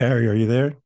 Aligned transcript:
Harry, 0.00 0.28
are 0.28 0.34
you 0.34 0.46
there? 0.46 0.76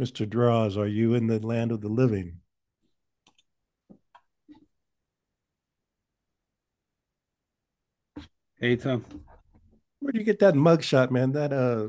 Mr. 0.00 0.28
Draws, 0.28 0.76
are 0.78 0.86
you 0.86 1.14
in 1.14 1.26
the 1.26 1.44
land 1.44 1.72
of 1.72 1.80
the 1.80 1.88
living? 1.88 2.40
Hey 8.60 8.76
Tom. 8.76 9.04
Where 9.98 10.12
do 10.12 10.18
you 10.18 10.24
get 10.24 10.38
that 10.38 10.54
mugshot, 10.54 11.10
man? 11.10 11.32
That 11.32 11.52
uh 11.52 11.88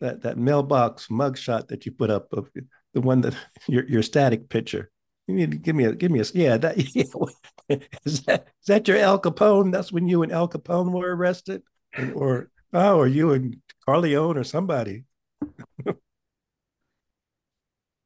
that 0.00 0.22
that 0.22 0.36
mailbox 0.36 1.08
mugshot 1.08 1.68
that 1.68 1.86
you 1.86 1.92
put 1.92 2.10
up 2.10 2.32
of 2.32 2.50
the 2.92 3.00
one 3.00 3.22
that 3.22 3.34
your 3.68 3.88
your 3.88 4.02
static 4.02 4.48
picture. 4.48 4.90
You 5.26 5.34
need 5.34 5.52
to 5.52 5.56
give 5.56 5.74
me 5.74 5.84
a 5.84 5.94
give 5.94 6.10
me 6.10 6.20
a 6.20 6.24
yeah 6.34 6.58
that 6.58 6.76
yeah. 6.94 7.78
is 8.04 8.22
that 8.24 8.48
is 8.60 8.66
that 8.66 8.86
your 8.86 8.98
Al 8.98 9.20
Capone? 9.20 9.72
That's 9.72 9.90
when 9.90 10.06
you 10.06 10.22
and 10.22 10.30
Al 10.32 10.48
Capone 10.48 10.92
were 10.92 11.16
arrested, 11.16 11.62
or 12.14 12.50
oh, 12.74 12.98
or 12.98 13.06
you 13.06 13.32
and 13.32 13.56
Corleone 13.86 14.36
or 14.36 14.44
somebody. 14.44 15.04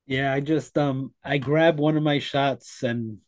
yeah, 0.06 0.33
I 0.33 0.39
just 0.41 0.78
um 0.78 1.12
I 1.24 1.39
grab 1.39 1.80
one 1.80 1.96
of 1.96 2.05
my 2.05 2.20
shots 2.20 2.84
and 2.84 3.19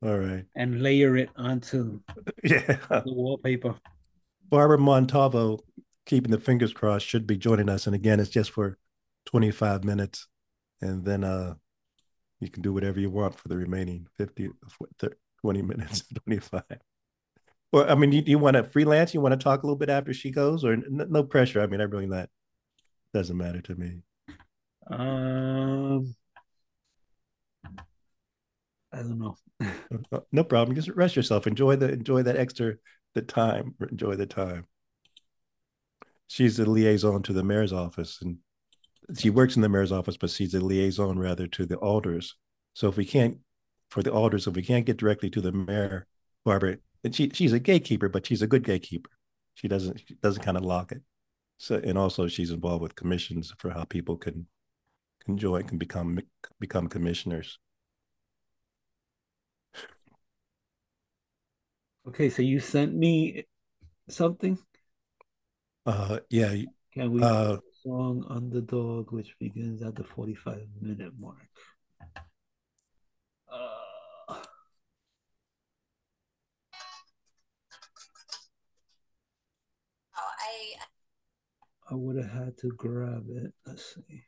all 0.00 0.16
right 0.16 0.44
and 0.54 0.80
layer 0.80 1.16
it 1.16 1.30
onto 1.36 2.00
yeah 2.44 2.76
the 2.90 3.02
wallpaper. 3.06 3.76
Barbara 4.50 4.78
Montalvo, 4.78 5.58
keeping 6.06 6.30
the 6.30 6.38
fingers 6.38 6.72
crossed, 6.72 7.06
should 7.06 7.26
be 7.26 7.36
joining 7.36 7.68
us, 7.70 7.86
and 7.86 7.94
again, 7.94 8.20
it's 8.20 8.30
just 8.30 8.50
for 8.50 8.76
twenty 9.24 9.50
five 9.50 9.84
minutes, 9.84 10.26
and 10.82 11.02
then 11.02 11.24
uh 11.24 11.54
you 12.40 12.50
can 12.50 12.62
do 12.62 12.72
whatever 12.72 13.00
you 13.00 13.10
want 13.10 13.38
for 13.38 13.48
the 13.48 13.56
remaining 13.56 14.06
50 14.16 14.50
20 15.40 15.62
minutes 15.62 16.02
25 16.24 16.62
or 17.72 17.88
i 17.88 17.94
mean 17.94 18.12
you, 18.12 18.22
you 18.26 18.38
want 18.38 18.56
to 18.56 18.64
freelance? 18.64 19.14
You 19.14 19.20
want 19.20 19.38
to 19.38 19.42
talk 19.42 19.62
a 19.62 19.66
little 19.66 19.76
bit 19.76 19.90
after 19.90 20.12
she 20.12 20.30
goes 20.30 20.64
or 20.64 20.76
no, 20.76 21.04
no 21.08 21.22
pressure? 21.22 21.60
I 21.60 21.66
mean 21.66 21.80
i 21.80 21.84
really 21.84 22.06
not 22.06 22.28
doesn't 23.14 23.36
matter 23.36 23.62
to 23.62 23.74
me. 23.74 24.02
Um 24.90 26.14
i 28.92 28.98
don't 28.98 29.18
know. 29.18 29.36
Uh, 30.12 30.20
no 30.32 30.44
problem. 30.44 30.76
Just 30.76 30.90
rest 30.90 31.16
yourself. 31.16 31.46
Enjoy 31.46 31.74
the 31.74 31.90
enjoy 31.90 32.22
that 32.22 32.36
extra 32.36 32.74
the 33.14 33.22
time. 33.22 33.74
Enjoy 33.90 34.14
the 34.14 34.26
time. 34.26 34.66
She's 36.26 36.58
the 36.58 36.68
liaison 36.68 37.22
to 37.22 37.32
the 37.32 37.42
mayor's 37.42 37.72
office 37.72 38.18
and 38.20 38.36
she 39.16 39.30
works 39.30 39.56
in 39.56 39.62
the 39.62 39.68
mayor's 39.68 39.92
office, 39.92 40.16
but 40.16 40.30
she's 40.30 40.54
a 40.54 40.60
liaison 40.60 41.18
rather 41.18 41.46
to 41.46 41.66
the 41.66 41.76
alders. 41.76 42.34
So 42.74 42.88
if 42.88 42.96
we 42.96 43.04
can't, 43.04 43.38
for 43.90 44.02
the 44.02 44.12
alders, 44.12 44.46
if 44.46 44.54
we 44.54 44.62
can't 44.62 44.86
get 44.86 44.98
directly 44.98 45.30
to 45.30 45.40
the 45.40 45.52
mayor, 45.52 46.06
Barbara, 46.44 46.78
and 47.04 47.14
she 47.14 47.30
she's 47.30 47.52
a 47.52 47.58
gatekeeper, 47.58 48.08
but 48.08 48.26
she's 48.26 48.42
a 48.42 48.46
good 48.46 48.64
gatekeeper. 48.64 49.10
She 49.54 49.68
doesn't 49.68 50.02
she 50.06 50.14
doesn't 50.22 50.42
kind 50.42 50.56
of 50.56 50.64
lock 50.64 50.92
it. 50.92 51.02
So 51.58 51.80
and 51.82 51.96
also 51.96 52.28
she's 52.28 52.50
involved 52.50 52.82
with 52.82 52.94
commissions 52.94 53.52
for 53.58 53.70
how 53.70 53.84
people 53.84 54.16
can 54.16 54.46
can 55.24 55.38
join 55.38 55.64
can 55.64 55.78
become 55.78 56.18
become 56.60 56.88
commissioners. 56.88 57.58
Okay, 62.06 62.30
so 62.30 62.40
you 62.42 62.58
sent 62.58 62.94
me 62.94 63.44
something. 64.08 64.58
Uh, 65.84 66.20
yeah. 66.30 66.54
Can 66.94 67.12
we? 67.12 67.22
Uh, 67.22 67.58
song 67.88 68.22
Underdog, 68.28 69.12
which 69.12 69.34
begins 69.40 69.80
at 69.82 69.94
the 69.96 70.04
45 70.04 70.60
minute 70.82 71.12
mark. 71.18 71.36
Uh, 73.50 73.56
oh, 74.28 74.42
I 80.18 80.74
I 81.90 81.94
would 81.94 82.16
have 82.16 82.30
had 82.30 82.58
to 82.58 82.68
grab 82.76 83.24
it. 83.30 83.54
Let's 83.64 83.94
see. 83.94 84.22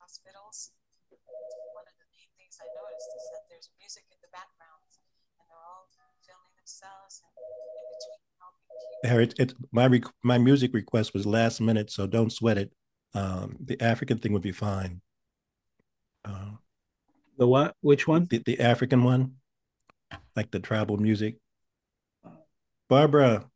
Hospitals 0.00 0.72
things 2.46 2.62
I 2.62 2.68
noticed 2.78 3.10
is 3.10 3.26
that 3.34 3.45
there's 3.56 3.70
music 3.80 4.04
in 4.12 4.18
the 4.20 4.28
background, 4.28 4.84
and 4.92 5.48
they're 5.48 5.56
all 5.56 5.88
filming 6.20 6.52
themselves 6.60 7.22
and 7.24 7.32
in 7.32 7.88
between 7.96 9.10
Harry, 9.10 9.28
it, 9.38 9.54
my 9.72 9.86
rec- 9.86 10.12
my 10.22 10.36
music 10.36 10.74
request 10.74 11.14
was 11.14 11.24
last 11.24 11.60
minute, 11.62 11.90
so 11.90 12.06
don't 12.06 12.30
sweat 12.30 12.58
it. 12.58 12.70
Um, 13.14 13.56
the 13.64 13.80
African 13.80 14.18
thing 14.18 14.34
would 14.34 14.42
be 14.42 14.52
fine. 14.52 15.00
Uh, 16.22 16.56
the 17.38 17.46
what? 17.46 17.74
Which 17.80 18.06
one? 18.06 18.26
The, 18.28 18.42
the 18.44 18.60
African 18.60 19.02
one, 19.04 19.36
like 20.34 20.50
the 20.50 20.60
tribal 20.60 20.98
music. 20.98 21.36
Barbara. 22.90 23.46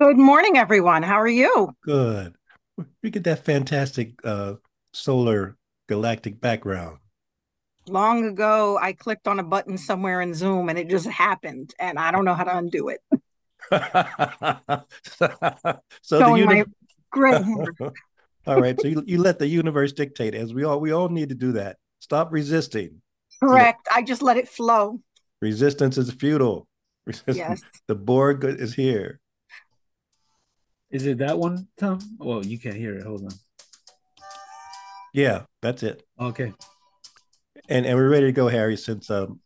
Good 0.00 0.18
morning, 0.18 0.56
everyone. 0.56 1.04
How 1.04 1.20
are 1.20 1.28
you? 1.28 1.76
Good. 1.84 2.34
We 3.02 3.10
get 3.10 3.24
that 3.24 3.44
fantastic 3.44 4.14
uh, 4.24 4.54
solar 4.92 5.56
galactic 5.90 6.40
background? 6.40 6.98
Long 7.88 8.24
ago, 8.24 8.78
I 8.80 8.92
clicked 8.92 9.26
on 9.26 9.38
a 9.40 9.42
button 9.42 9.78
somewhere 9.78 10.20
in 10.20 10.34
Zoom 10.34 10.68
and 10.68 10.78
it 10.78 10.88
just 10.88 11.06
happened, 11.06 11.74
and 11.78 11.98
I 11.98 12.10
don't 12.10 12.24
know 12.24 12.34
how 12.34 12.44
to 12.44 12.56
undo 12.56 12.88
it. 12.88 13.00
so 16.02 16.18
Showing 16.18 16.46
the 16.46 16.54
uni- 16.54 16.64
great 17.10 17.42
all 18.46 18.60
right, 18.60 18.80
so 18.80 18.88
you, 18.88 19.02
you 19.06 19.18
let 19.18 19.38
the 19.38 19.46
universe 19.46 19.92
dictate, 19.92 20.34
as 20.34 20.54
we 20.54 20.64
all 20.64 20.80
we 20.80 20.92
all 20.92 21.08
need 21.08 21.28
to 21.28 21.34
do 21.34 21.52
that. 21.52 21.76
Stop 22.00 22.32
resisting. 22.32 23.00
Correct. 23.40 23.86
I 23.92 24.02
just 24.02 24.22
let 24.22 24.36
it 24.36 24.48
flow. 24.48 25.00
Resistance 25.40 25.98
is 25.98 26.10
futile. 26.10 26.66
Resistance. 27.06 27.36
Yes. 27.36 27.62
The 27.86 27.94
Borg 27.96 28.44
is 28.44 28.72
here. 28.72 29.18
Is 30.92 31.06
it 31.06 31.18
that 31.18 31.38
one, 31.38 31.66
Tom? 31.76 31.98
Well, 32.18 32.44
you 32.44 32.58
can't 32.58 32.76
hear 32.76 32.94
it. 32.94 33.02
Hold 33.02 33.24
on. 33.24 33.32
Yeah, 35.12 35.42
that's 35.60 35.82
it. 35.82 36.04
Okay. 36.20 36.52
And 37.68 37.86
and 37.86 37.96
we're 37.96 38.08
ready 38.08 38.26
to 38.26 38.32
go, 38.32 38.48
Harry, 38.48 38.76
since 38.76 39.10
um, 39.10 39.40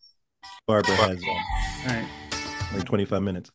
Barbara 0.67 0.97
has 0.97 1.23
um, 1.23 1.29
All 1.29 1.95
right. 1.95 2.09
like 2.75 2.85
25 2.85 3.23
minutes. 3.23 3.51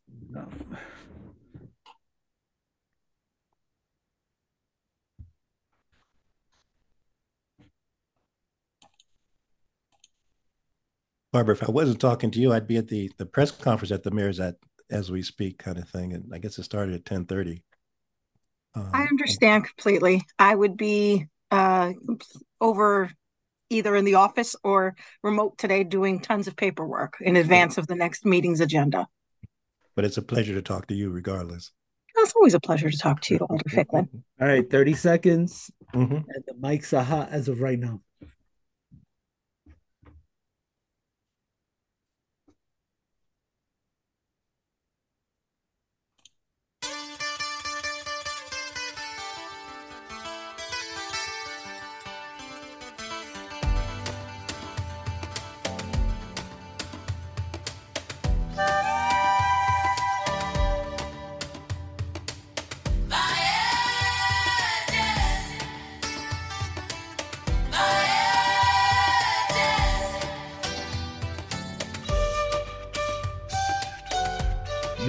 Barbara, 11.31 11.53
if 11.53 11.63
I 11.63 11.71
wasn't 11.71 11.99
talking 11.99 12.31
to 12.31 12.39
you, 12.39 12.53
I'd 12.53 12.67
be 12.67 12.77
at 12.77 12.87
the 12.87 13.11
the 13.17 13.25
press 13.25 13.51
conference 13.51 13.91
at 13.91 14.03
the 14.03 14.11
mayor's 14.11 14.39
at 14.39 14.55
as 14.89 15.11
we 15.11 15.21
speak, 15.21 15.59
kind 15.59 15.77
of 15.77 15.87
thing. 15.87 16.13
And 16.13 16.31
I 16.33 16.39
guess 16.39 16.57
it 16.57 16.63
started 16.63 16.95
at 16.95 17.05
10:30. 17.05 17.61
Um, 18.75 18.89
I 18.93 19.03
understand 19.03 19.65
completely. 19.65 20.23
I 20.37 20.55
would 20.55 20.77
be 20.77 21.27
uh, 21.51 21.93
over 22.61 23.11
either 23.69 23.95
in 23.95 24.05
the 24.05 24.15
office 24.15 24.55
or 24.63 24.95
remote 25.23 25.57
today 25.57 25.83
doing 25.83 26.19
tons 26.19 26.47
of 26.47 26.55
paperwork 26.55 27.17
in 27.21 27.35
advance 27.35 27.77
of 27.77 27.87
the 27.87 27.95
next 27.95 28.25
meeting's 28.25 28.59
agenda. 28.59 29.07
But 29.95 30.05
it's 30.05 30.17
a 30.17 30.21
pleasure 30.21 30.53
to 30.53 30.61
talk 30.61 30.87
to 30.87 30.95
you 30.95 31.09
regardless. 31.09 31.71
It's 32.15 32.33
always 32.35 32.53
a 32.53 32.59
pleasure 32.59 32.89
to 32.89 32.97
talk 32.97 33.21
to 33.21 33.33
you, 33.33 33.39
Alder 33.49 33.69
Ficklin. 33.69 34.09
All 34.41 34.47
right, 34.47 34.69
30 34.69 34.93
seconds. 34.93 35.71
Mm-hmm. 35.93 36.15
And 36.15 36.43
the 36.47 36.53
mics 36.53 36.97
are 36.97 37.03
hot 37.03 37.29
as 37.29 37.47
of 37.47 37.61
right 37.61 37.79
now. 37.79 38.01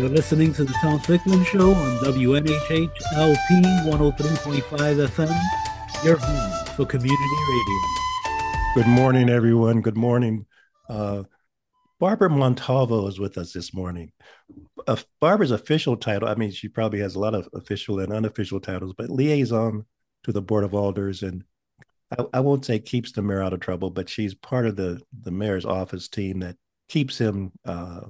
Listening 0.09 0.53
to 0.55 0.65
the 0.65 0.73
Tom 0.81 0.99
Ficklin 1.01 1.45
Show 1.45 1.75
on 1.75 1.99
WNHH 1.99 2.91
LP 3.15 3.63
103.5 3.91 5.07
FM, 5.09 6.05
your 6.05 6.17
home 6.17 6.67
for 6.77 6.87
community 6.87 7.25
radio. 7.49 7.81
Good 8.75 8.87
morning, 8.87 9.29
everyone. 9.29 9.81
Good 9.81 9.97
morning. 9.97 10.47
Uh, 10.89 11.25
Barbara 11.99 12.31
Montalvo 12.31 13.07
is 13.09 13.21
with 13.21 13.37
us 13.37 13.53
this 13.53 13.75
morning. 13.75 14.11
Uh, 14.87 14.97
Barbara's 15.21 15.51
official 15.51 15.97
title, 15.97 16.29
I 16.29 16.35
mean, 16.35 16.51
she 16.51 16.69
probably 16.69 17.01
has 17.01 17.15
a 17.15 17.21
lot 17.21 17.35
of 17.35 17.49
official 17.53 18.01
and 18.01 18.13
unofficial 18.13 18.59
titles, 18.59 18.95
but 18.97 19.11
liaison 19.11 19.85
to 20.25 20.33
the 20.33 20.41
Board 20.41 20.65
of 20.65 20.75
Alders. 20.75 21.23
And 21.23 21.45
I, 22.19 22.25
I 22.35 22.41
won't 22.41 22.65
say 22.65 22.79
keeps 22.79 23.13
the 23.13 23.23
mayor 23.23 23.43
out 23.43 23.53
of 23.53 23.61
trouble, 23.61 23.91
but 23.91 24.09
she's 24.09 24.35
part 24.35 24.67
of 24.67 24.77
the, 24.77 25.03
the 25.23 25.31
mayor's 25.31 25.67
office 25.67 26.09
team 26.09 26.41
that 26.41 26.57
keeps 26.89 27.19
him, 27.19 27.53
uh, 27.67 28.01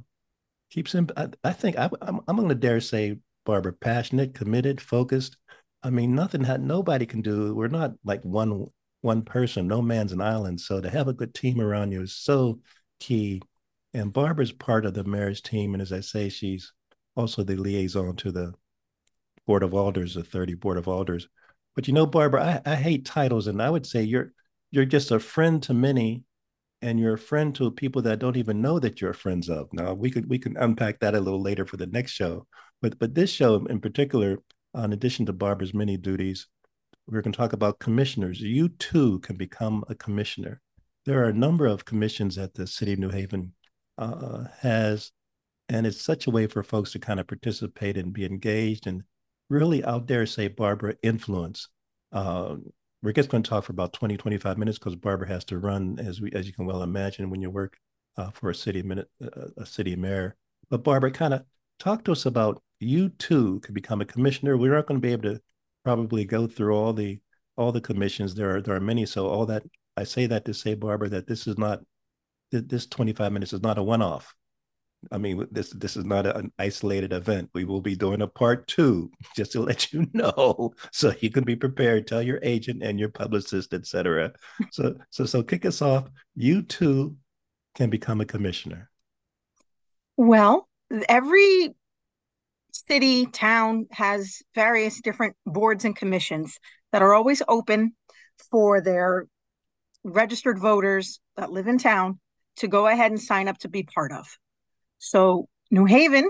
keeps 0.70 0.94
him, 0.94 1.08
I, 1.16 1.28
I 1.44 1.52
think, 1.52 1.78
I, 1.78 1.90
I'm, 2.02 2.20
I'm 2.26 2.36
going 2.36 2.48
to 2.48 2.54
dare 2.54 2.80
say, 2.80 3.18
Barbara, 3.46 3.72
passionate, 3.72 4.34
committed, 4.34 4.80
focused. 4.80 5.36
I 5.82 5.90
mean, 5.90 6.14
nothing 6.14 6.44
had, 6.44 6.62
nobody 6.62 7.06
can 7.06 7.22
do, 7.22 7.54
we're 7.54 7.68
not 7.68 7.92
like 8.04 8.22
one 8.22 8.66
one 9.02 9.22
person, 9.22 9.66
no 9.66 9.80
man's 9.80 10.12
an 10.12 10.20
island. 10.20 10.60
So 10.60 10.80
to 10.80 10.90
have 10.90 11.08
a 11.08 11.14
good 11.14 11.34
team 11.34 11.58
around 11.58 11.92
you 11.92 12.02
is 12.02 12.14
so 12.14 12.60
key 12.98 13.40
and 13.94 14.12
Barbara's 14.12 14.52
part 14.52 14.86
of 14.86 14.94
the 14.94 15.04
marriage 15.04 15.42
team. 15.42 15.74
And 15.74 15.82
as 15.82 15.92
I 15.92 16.00
say, 16.00 16.28
she's 16.28 16.72
also 17.16 17.42
the 17.42 17.56
liaison 17.56 18.16
to 18.16 18.32
the 18.32 18.54
Board 19.46 19.62
of 19.62 19.74
Alders, 19.74 20.14
the 20.14 20.22
30 20.22 20.54
Board 20.54 20.76
of 20.76 20.86
Alders. 20.86 21.28
But 21.74 21.88
you 21.88 21.94
know, 21.94 22.06
Barbara, 22.06 22.62
I, 22.66 22.72
I 22.72 22.76
hate 22.76 23.04
titles, 23.04 23.46
and 23.46 23.62
I 23.62 23.70
would 23.70 23.86
say 23.86 24.02
you're 24.02 24.32
you're 24.70 24.84
just 24.84 25.10
a 25.10 25.18
friend 25.18 25.62
to 25.64 25.74
many, 25.74 26.24
and 26.82 26.98
you're 26.98 27.14
a 27.14 27.18
friend 27.18 27.54
to 27.54 27.70
people 27.70 28.02
that 28.02 28.18
don't 28.18 28.36
even 28.36 28.62
know 28.62 28.78
that 28.78 29.00
you're 29.00 29.12
friends 29.12 29.48
of. 29.48 29.72
Now 29.72 29.94
we 29.94 30.10
could 30.10 30.28
we 30.28 30.38
can 30.38 30.56
unpack 30.56 31.00
that 31.00 31.14
a 31.14 31.20
little 31.20 31.42
later 31.42 31.66
for 31.66 31.76
the 31.76 31.86
next 31.86 32.12
show. 32.12 32.46
But 32.82 32.98
but 32.98 33.14
this 33.14 33.30
show 33.30 33.56
in 33.66 33.80
particular, 33.80 34.38
in 34.74 34.92
addition 34.92 35.26
to 35.26 35.32
Barbara's 35.32 35.74
many 35.74 35.96
duties, 35.96 36.46
we're 37.06 37.22
going 37.22 37.32
to 37.32 37.36
talk 37.36 37.52
about 37.52 37.78
commissioners. 37.78 38.40
You 38.40 38.68
too 38.68 39.18
can 39.20 39.36
become 39.36 39.84
a 39.88 39.94
commissioner. 39.94 40.60
There 41.06 41.22
are 41.24 41.28
a 41.28 41.34
number 41.34 41.66
of 41.66 41.84
commissions 41.84 42.36
that 42.36 42.54
the 42.54 42.66
City 42.66 42.92
of 42.92 42.98
New 42.98 43.10
Haven 43.10 43.52
uh, 43.98 44.44
has, 44.60 45.12
and 45.68 45.86
it's 45.86 46.02
such 46.02 46.26
a 46.26 46.30
way 46.30 46.46
for 46.46 46.62
folks 46.62 46.92
to 46.92 46.98
kind 46.98 47.20
of 47.20 47.26
participate 47.26 47.96
and 47.96 48.12
be 48.12 48.24
engaged 48.24 48.86
and 48.86 49.02
really, 49.50 49.84
I'll 49.84 50.00
dare 50.00 50.24
say, 50.24 50.48
Barbara, 50.48 50.94
influence. 51.02 51.68
Uh, 52.12 52.56
we're 53.02 53.12
just 53.12 53.30
going 53.30 53.42
to 53.42 53.48
talk 53.48 53.64
for 53.64 53.72
about 53.72 53.92
20, 53.92 54.16
25 54.16 54.58
minutes 54.58 54.78
because 54.78 54.96
Barbara 54.96 55.28
has 55.28 55.44
to 55.46 55.58
run, 55.58 55.98
as 55.98 56.20
we, 56.20 56.30
as 56.32 56.46
you 56.46 56.52
can 56.52 56.66
well 56.66 56.82
imagine, 56.82 57.30
when 57.30 57.40
you 57.40 57.50
work 57.50 57.78
uh, 58.16 58.30
for 58.30 58.50
a 58.50 58.54
city 58.54 58.82
minute, 58.82 59.08
uh, 59.22 59.48
a 59.56 59.66
city 59.66 59.96
mayor. 59.96 60.36
But 60.68 60.84
Barbara, 60.84 61.10
kind 61.10 61.34
of 61.34 61.44
talk 61.78 62.04
to 62.04 62.12
us 62.12 62.26
about 62.26 62.62
you 62.78 63.08
too 63.10 63.60
could 63.60 63.74
become 63.74 64.00
a 64.00 64.06
commissioner. 64.06 64.56
We're 64.56 64.74
not 64.74 64.86
going 64.86 65.00
to 65.00 65.06
be 65.06 65.12
able 65.12 65.34
to 65.34 65.40
probably 65.84 66.24
go 66.24 66.46
through 66.46 66.74
all 66.74 66.92
the 66.92 67.20
all 67.56 67.72
the 67.72 67.80
commissions. 67.80 68.34
There 68.34 68.56
are 68.56 68.62
there 68.62 68.74
are 68.74 68.80
many. 68.80 69.06
So 69.06 69.26
all 69.28 69.46
that 69.46 69.62
I 69.96 70.04
say 70.04 70.26
that 70.26 70.44
to 70.46 70.54
say, 70.54 70.74
Barbara, 70.74 71.08
that 71.10 71.26
this 71.26 71.46
is 71.46 71.58
not 71.58 71.80
this 72.50 72.86
25 72.86 73.32
minutes 73.32 73.52
is 73.52 73.62
not 73.62 73.78
a 73.78 73.82
one-off. 73.82 74.34
I 75.10 75.18
mean, 75.18 75.46
this 75.50 75.70
this 75.70 75.96
is 75.96 76.04
not 76.04 76.26
an 76.26 76.52
isolated 76.58 77.12
event. 77.12 77.50
We 77.54 77.64
will 77.64 77.80
be 77.80 77.96
doing 77.96 78.22
a 78.22 78.26
part 78.26 78.66
two, 78.68 79.10
just 79.34 79.52
to 79.52 79.60
let 79.60 79.92
you 79.92 80.06
know, 80.12 80.72
so 80.92 81.12
you 81.20 81.30
can 81.30 81.44
be 81.44 81.56
prepared. 81.56 82.06
Tell 82.06 82.22
your 82.22 82.38
agent 82.42 82.82
and 82.82 82.98
your 82.98 83.08
publicist, 83.08 83.72
etc. 83.72 84.32
So 84.72 84.96
so 85.10 85.24
so 85.24 85.42
kick 85.42 85.64
us 85.64 85.80
off. 85.80 86.08
You 86.34 86.62
too 86.62 87.16
can 87.74 87.88
become 87.88 88.20
a 88.20 88.26
commissioner. 88.26 88.90
Well, 90.16 90.68
every 91.08 91.74
city 92.72 93.26
town 93.26 93.86
has 93.90 94.42
various 94.54 95.00
different 95.00 95.36
boards 95.46 95.84
and 95.84 95.96
commissions 95.96 96.58
that 96.92 97.02
are 97.02 97.14
always 97.14 97.42
open 97.48 97.94
for 98.50 98.80
their 98.80 99.26
registered 100.04 100.58
voters 100.58 101.20
that 101.36 101.50
live 101.50 101.66
in 101.66 101.78
town 101.78 102.18
to 102.56 102.68
go 102.68 102.86
ahead 102.86 103.10
and 103.10 103.20
sign 103.20 103.48
up 103.48 103.58
to 103.58 103.68
be 103.68 103.82
part 103.82 104.12
of. 104.12 104.26
So, 105.00 105.48
New 105.70 105.86
Haven, 105.86 106.28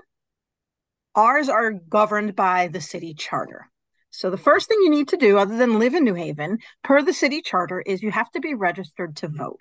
ours 1.16 1.48
are 1.48 1.72
governed 1.72 2.36
by 2.36 2.68
the 2.68 2.80
city 2.80 3.14
charter. 3.14 3.68
So, 4.10 4.30
the 4.30 4.38
first 4.38 4.68
thing 4.68 4.78
you 4.82 4.90
need 4.90 5.08
to 5.08 5.16
do, 5.16 5.38
other 5.38 5.58
than 5.58 5.80
live 5.80 5.94
in 5.94 6.04
New 6.04 6.14
Haven, 6.14 6.58
per 6.84 7.02
the 7.02 7.12
city 7.12 7.42
charter, 7.42 7.80
is 7.80 8.00
you 8.00 8.12
have 8.12 8.30
to 8.30 8.40
be 8.40 8.54
registered 8.54 9.16
to 9.16 9.28
vote. 9.28 9.60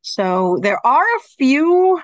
So, 0.00 0.58
there 0.62 0.84
are 0.86 1.02
a 1.02 1.20
few, 1.36 2.00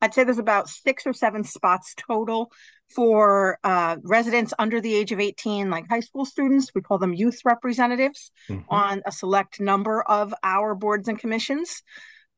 I'd 0.00 0.14
say 0.14 0.24
there's 0.24 0.38
about 0.38 0.70
six 0.70 1.06
or 1.06 1.12
seven 1.12 1.44
spots 1.44 1.94
total 1.94 2.50
for 2.88 3.58
uh, 3.64 3.96
residents 4.02 4.54
under 4.58 4.80
the 4.80 4.94
age 4.94 5.12
of 5.12 5.20
18, 5.20 5.68
like 5.68 5.88
high 5.90 6.00
school 6.00 6.24
students. 6.24 6.70
We 6.74 6.80
call 6.80 6.96
them 6.96 7.12
youth 7.12 7.40
representatives 7.44 8.30
mm-hmm. 8.48 8.62
on 8.70 9.02
a 9.04 9.12
select 9.12 9.60
number 9.60 10.02
of 10.02 10.32
our 10.42 10.74
boards 10.74 11.06
and 11.06 11.18
commissions. 11.18 11.82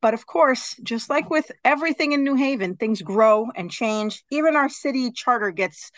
But 0.03 0.15
of 0.15 0.27
course, 0.27 0.75
just 0.83 1.09
like 1.11 1.31
with 1.31 1.51
everything 1.65 2.13
in 2.13 2.23
New 2.23 2.35
Haven, 2.35 2.77
things 2.77 3.03
grow 3.03 3.49
and 3.55 3.71
change. 3.71 4.23
Even 4.31 4.57
our 4.57 4.69
city 4.69 5.11
charter 5.11 5.51
gets 5.51 5.91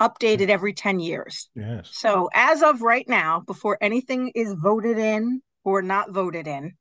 updated 0.00 0.48
every 0.48 0.72
10 0.72 1.00
years. 1.00 1.48
Yes. 1.54 1.90
So, 1.92 2.28
as 2.34 2.62
of 2.62 2.82
right 2.82 3.08
now, 3.08 3.40
before 3.40 3.78
anything 3.80 4.32
is 4.34 4.54
voted 4.54 4.98
in 4.98 5.42
or 5.64 5.82
not 5.82 6.10
voted 6.10 6.46
in, 6.46 6.74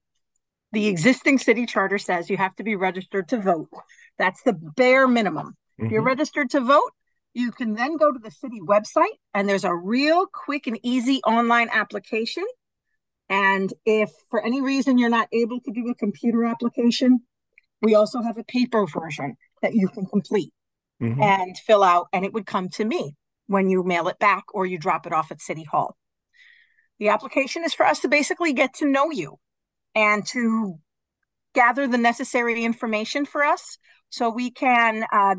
the 0.71 0.87
existing 0.87 1.37
city 1.37 1.65
charter 1.65 1.97
says 1.97 2.29
you 2.29 2.37
have 2.37 2.55
to 2.57 2.63
be 2.63 2.75
registered 2.75 3.29
to 3.29 3.37
vote. 3.37 3.69
That's 4.17 4.41
the 4.43 4.53
bare 4.53 5.07
minimum. 5.07 5.47
Mm-hmm. 5.79 5.85
If 5.85 5.91
you're 5.91 6.01
registered 6.01 6.49
to 6.51 6.61
vote, 6.61 6.91
you 7.33 7.51
can 7.51 7.75
then 7.75 7.97
go 7.97 8.11
to 8.11 8.19
the 8.19 8.31
city 8.31 8.59
website 8.61 9.15
and 9.33 9.47
there's 9.47 9.65
a 9.65 9.75
real 9.75 10.25
quick 10.25 10.67
and 10.67 10.79
easy 10.83 11.21
online 11.27 11.69
application 11.71 12.45
and 13.29 13.73
if 13.85 14.11
for 14.29 14.43
any 14.43 14.61
reason 14.61 14.97
you're 14.97 15.09
not 15.09 15.27
able 15.31 15.59
to 15.61 15.71
do 15.71 15.89
a 15.89 15.95
computer 15.95 16.45
application, 16.45 17.21
we 17.81 17.95
also 17.95 18.21
have 18.21 18.37
a 18.37 18.43
paper 18.43 18.85
version 18.85 19.35
that 19.61 19.73
you 19.73 19.87
can 19.87 20.05
complete 20.05 20.53
mm-hmm. 21.01 21.21
and 21.21 21.57
fill 21.57 21.83
out, 21.83 22.07
and 22.13 22.25
it 22.25 22.33
would 22.33 22.45
come 22.45 22.69
to 22.69 22.85
me 22.85 23.15
when 23.47 23.69
you 23.69 23.83
mail 23.83 24.07
it 24.07 24.19
back 24.19 24.43
or 24.53 24.65
you 24.65 24.77
drop 24.77 25.05
it 25.05 25.13
off 25.13 25.31
at 25.31 25.41
City 25.41 25.63
Hall. 25.63 25.95
The 26.99 27.09
application 27.09 27.63
is 27.63 27.73
for 27.73 27.85
us 27.85 27.99
to 28.01 28.07
basically 28.07 28.53
get 28.53 28.73
to 28.75 28.89
know 28.89 29.11
you 29.11 29.37
and 29.93 30.25
to 30.27 30.75
gather 31.53 31.87
the 31.87 31.97
necessary 31.97 32.63
information 32.63 33.25
for 33.25 33.43
us 33.43 33.77
so 34.09 34.29
we 34.29 34.51
can 34.51 35.05
uh, 35.11 35.35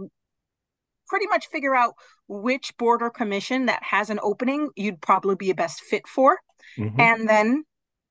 pretty 1.07 1.27
much 1.27 1.47
figure 1.47 1.75
out 1.75 1.95
which 2.29 2.77
board 2.77 3.03
or 3.03 3.11
commission 3.11 3.67
that 3.67 3.83
has 3.83 4.11
an 4.11 4.19
opening 4.23 4.71
you'd 4.77 5.01
probably 5.01 5.37
be 5.37 5.51
a 5.51 5.55
best 5.55 5.81
fit 5.81 6.07
for. 6.07 6.39
Mm-hmm. 6.79 7.01
And 7.01 7.29
then 7.29 7.65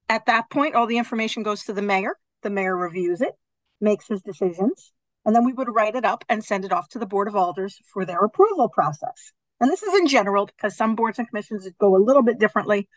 at 0.10 0.26
that 0.28 0.50
point, 0.50 0.76
all 0.76 0.88
the 0.88 0.98
information 0.98 1.44
goes 1.44 1.64
to 1.64 1.74
the 1.74 1.82
mayor. 1.82 2.18
The 2.44 2.50
mayor 2.50 2.76
reviews 2.78 3.22
it, 3.22 3.34
makes 3.82 4.08
his 4.08 4.22
decisions, 4.22 4.92
and 5.26 5.36
then 5.36 5.44
we 5.44 5.54
would 5.54 5.74
write 5.74 5.96
it 5.96 6.06
up 6.06 6.24
and 6.30 6.44
send 6.44 6.64
it 6.64 6.72
off 6.72 6.90
to 6.90 7.00
the 7.00 7.08
Board 7.08 7.28
of 7.28 7.36
Alders 7.36 7.80
for 7.92 8.06
their 8.06 8.20
approval 8.20 8.70
process. 8.70 9.34
And 9.60 9.72
this 9.72 9.82
is 9.82 9.94
in 10.00 10.08
general 10.08 10.46
because 10.46 10.78
some 10.78 10.96
boards 10.96 11.18
and 11.18 11.28
commissions 11.28 11.68
go 11.80 11.96
a 11.96 11.98
little 11.98 12.22
bit 12.22 12.40
differently. 12.40 12.88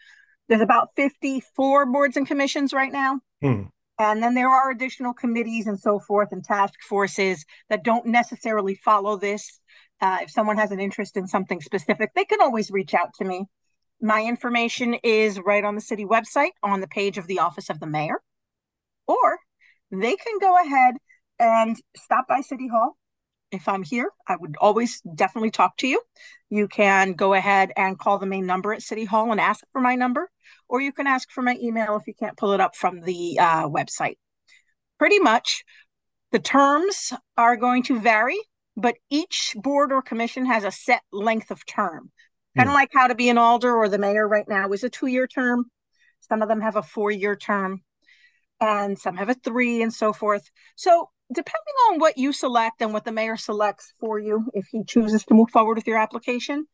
There's 0.49 0.61
about 0.61 0.89
54 0.97 1.87
boards 1.87 2.17
and 2.17 2.27
commissions 2.27 2.73
right 2.73 2.93
now. 2.93 3.21
Hmm. 3.41 3.63
And 3.99 4.23
then 4.23 4.35
there 4.35 4.49
are 4.49 4.71
additional 4.71 5.13
committees 5.13 5.67
and 5.67 5.79
so 5.79 5.99
forth 5.99 6.29
and 6.31 6.45
task 6.45 6.75
forces 6.89 7.45
that 7.69 7.83
don't 7.83 8.07
necessarily 8.07 8.75
follow 8.75 9.17
this. 9.17 9.61
Uh, 10.01 10.19
if 10.23 10.31
someone 10.31 10.57
has 10.57 10.71
an 10.71 10.79
interest 10.79 11.17
in 11.17 11.27
something 11.27 11.61
specific, 11.61 12.11
they 12.15 12.25
can 12.25 12.41
always 12.41 12.71
reach 12.71 12.95
out 12.95 13.15
to 13.15 13.25
me. 13.25 13.47
My 14.01 14.23
information 14.25 14.95
is 15.03 15.41
right 15.41 15.65
on 15.65 15.75
the 15.75 15.81
city 15.81 16.05
website 16.05 16.53
on 16.63 16.81
the 16.81 16.87
page 16.87 17.19
of 17.19 17.27
the 17.27 17.41
office 17.41 17.69
of 17.69 17.81
the 17.81 17.87
mayor, 17.87 18.21
or 19.07 19.39
they 19.91 20.15
can 20.15 20.39
go 20.41 20.61
ahead 20.63 20.95
and 21.39 21.77
stop 21.97 22.29
by 22.29 22.41
City 22.41 22.69
Hall. 22.69 22.97
If 23.51 23.67
I'm 23.67 23.83
here, 23.83 24.11
I 24.27 24.37
would 24.37 24.57
always 24.61 25.01
definitely 25.01 25.51
talk 25.51 25.77
to 25.79 25.89
you. 25.89 26.03
You 26.51 26.69
can 26.69 27.15
go 27.15 27.33
ahead 27.35 27.73
and 27.77 27.99
call 27.99 28.19
the 28.19 28.27
main 28.27 28.47
number 28.47 28.73
at 28.73 28.83
City 28.83 29.05
Hall 29.05 29.33
and 29.33 29.41
ask 29.41 29.65
for 29.73 29.81
my 29.81 29.95
number, 29.95 30.31
or 30.69 30.81
you 30.81 30.93
can 30.93 31.07
ask 31.07 31.31
for 31.31 31.43
my 31.43 31.57
email 31.61 31.97
if 31.97 32.07
you 32.07 32.15
can't 32.15 32.37
pull 32.37 32.53
it 32.53 32.61
up 32.61 32.77
from 32.77 33.01
the 33.01 33.39
uh, 33.41 33.69
website. 33.69 34.19
Pretty 34.99 35.19
much, 35.19 35.65
the 36.31 36.39
terms 36.39 37.13
are 37.37 37.57
going 37.57 37.83
to 37.85 37.99
vary, 37.99 38.39
but 38.77 38.97
each 39.11 39.55
board 39.57 39.93
or 39.93 40.03
commission 40.03 40.45
has 40.45 40.63
a 40.63 40.71
set 40.71 41.03
length 41.11 41.51
of 41.51 41.65
term. 41.65 42.13
Kind 42.59 42.69
of 42.69 42.75
like 42.75 42.91
how 42.93 43.07
to 43.07 43.15
be 43.15 43.29
an 43.29 43.39
alder 43.39 43.75
or 43.75 43.89
the 43.89 43.99
mayor 43.99 44.27
right 44.27 44.49
now 44.49 44.71
is 44.73 44.83
a 44.83 44.91
two 44.91 45.07
year 45.07 45.27
term. 45.27 45.67
Some 46.21 46.43
of 46.43 46.49
them 46.49 46.61
have 46.61 46.77
a 46.77 46.83
four 46.83 47.11
year 47.11 47.37
term, 47.37 47.83
and 48.61 48.99
some 48.99 49.17
have 49.17 49.29
a 49.29 49.35
three, 49.35 49.81
and 49.81 49.93
so 49.93 50.13
forth. 50.13 50.51
So, 50.75 51.11
depending 51.33 51.75
on 51.91 52.01
what 52.01 52.19
you 52.19 52.33
select 52.33 52.83
and 52.83 52.93
what 52.93 53.05
the 53.05 53.13
mayor 53.13 53.37
selects 53.37 53.93
for 54.01 54.19
you, 54.19 54.51
if 54.55 54.67
he 54.73 54.83
chooses 54.85 55.25
to 55.27 55.35
move 55.35 55.51
forward 55.51 55.77
with 55.77 55.87
your 55.87 55.99
application, 55.99 56.67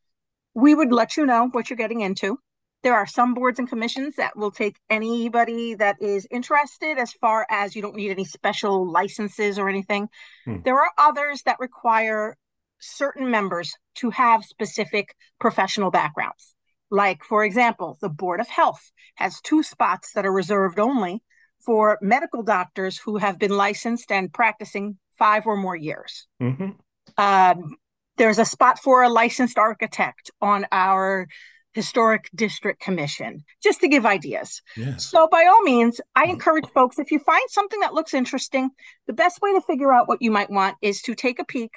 we 0.55 0.75
would 0.75 0.93
let 0.93 1.17
you 1.17 1.27
know 1.27 1.49
what 1.53 1.69
you're 1.69 1.77
getting 1.77 2.01
into. 2.01 2.39
There 2.83 2.95
are 2.95 3.07
some 3.07 3.35
boards 3.35 3.59
and 3.59 3.69
commissions 3.69 4.17
that 4.17 4.37
will 4.37 4.51
take 4.51 4.77
anybody 4.91 5.75
that 5.75 5.97
is 6.01 6.27
interested 6.31 6.99
as 6.99 7.13
far 7.13 7.47
as 7.51 7.75
you 7.75 7.83
don't 7.83 7.97
need 7.97 8.11
any 8.11 8.25
special 8.25 8.91
licenses 8.91 9.59
or 9.59 9.69
anything. 9.69 10.09
Hmm. 10.45 10.59
There 10.65 10.79
are 10.79 10.91
others 10.99 11.43
that 11.45 11.61
require 11.61 12.37
certain 12.85 13.31
members 13.31 13.75
to 13.97 14.11
have 14.11 14.45
specific 14.45 15.15
professional 15.41 15.91
backgrounds. 15.91 16.55
Like, 16.91 17.25
for 17.25 17.45
example, 17.45 17.99
the 18.01 18.09
Board 18.09 18.41
of 18.41 18.49
Health 18.49 18.93
has 19.17 19.41
two 19.41 19.63
spots 19.63 20.13
that 20.15 20.27
are 20.27 20.33
reserved 20.33 20.79
only 20.79 21.23
for 21.65 21.99
medical 22.03 22.43
doctors 22.43 22.99
who 22.99 23.17
have 23.17 23.39
been 23.39 23.51
licensed 23.51 24.13
and 24.13 24.33
practicing 24.33 24.99
five 25.19 25.47
or 25.47 25.57
more 25.57 25.77
years. 25.77 26.27
hmm 26.41 26.71
Um, 27.17 27.77
there's 28.17 28.39
a 28.39 28.45
spot 28.45 28.79
for 28.79 29.03
a 29.03 29.09
licensed 29.09 29.59
architect 29.59 30.31
on 30.41 30.67
our 30.71 31.27
historic 31.73 32.31
district 32.35 32.81
commission, 32.81 33.45
just 33.61 33.81
to 33.81 33.89
give 33.89 34.07
ideas. 34.07 34.63
Yeah. 34.77 34.97
So, 34.97 35.27
by 35.31 35.47
all 35.47 35.63
means, 35.63 36.01
I 36.15 36.27
encourage 36.27 36.67
folks 36.73 36.99
if 36.99 37.11
you 37.11 37.19
find 37.19 37.43
something 37.49 37.81
that 37.81 37.95
looks 37.95 38.15
interesting, 38.15 38.71
the 39.09 39.13
best 39.13 39.41
way 39.43 39.53
to 39.53 39.61
figure 39.61 39.93
out 39.93 40.07
what 40.07 40.23
you 40.23 40.31
might 40.31 40.51
want 40.51 40.77
is 40.81 41.03
to 41.03 41.15
take 41.15 41.41
a 41.41 41.45
peek 41.45 41.73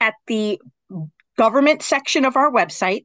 at 0.00 0.14
the 0.26 0.60
government 1.36 1.82
section 1.82 2.24
of 2.24 2.36
our 2.36 2.50
website. 2.50 3.04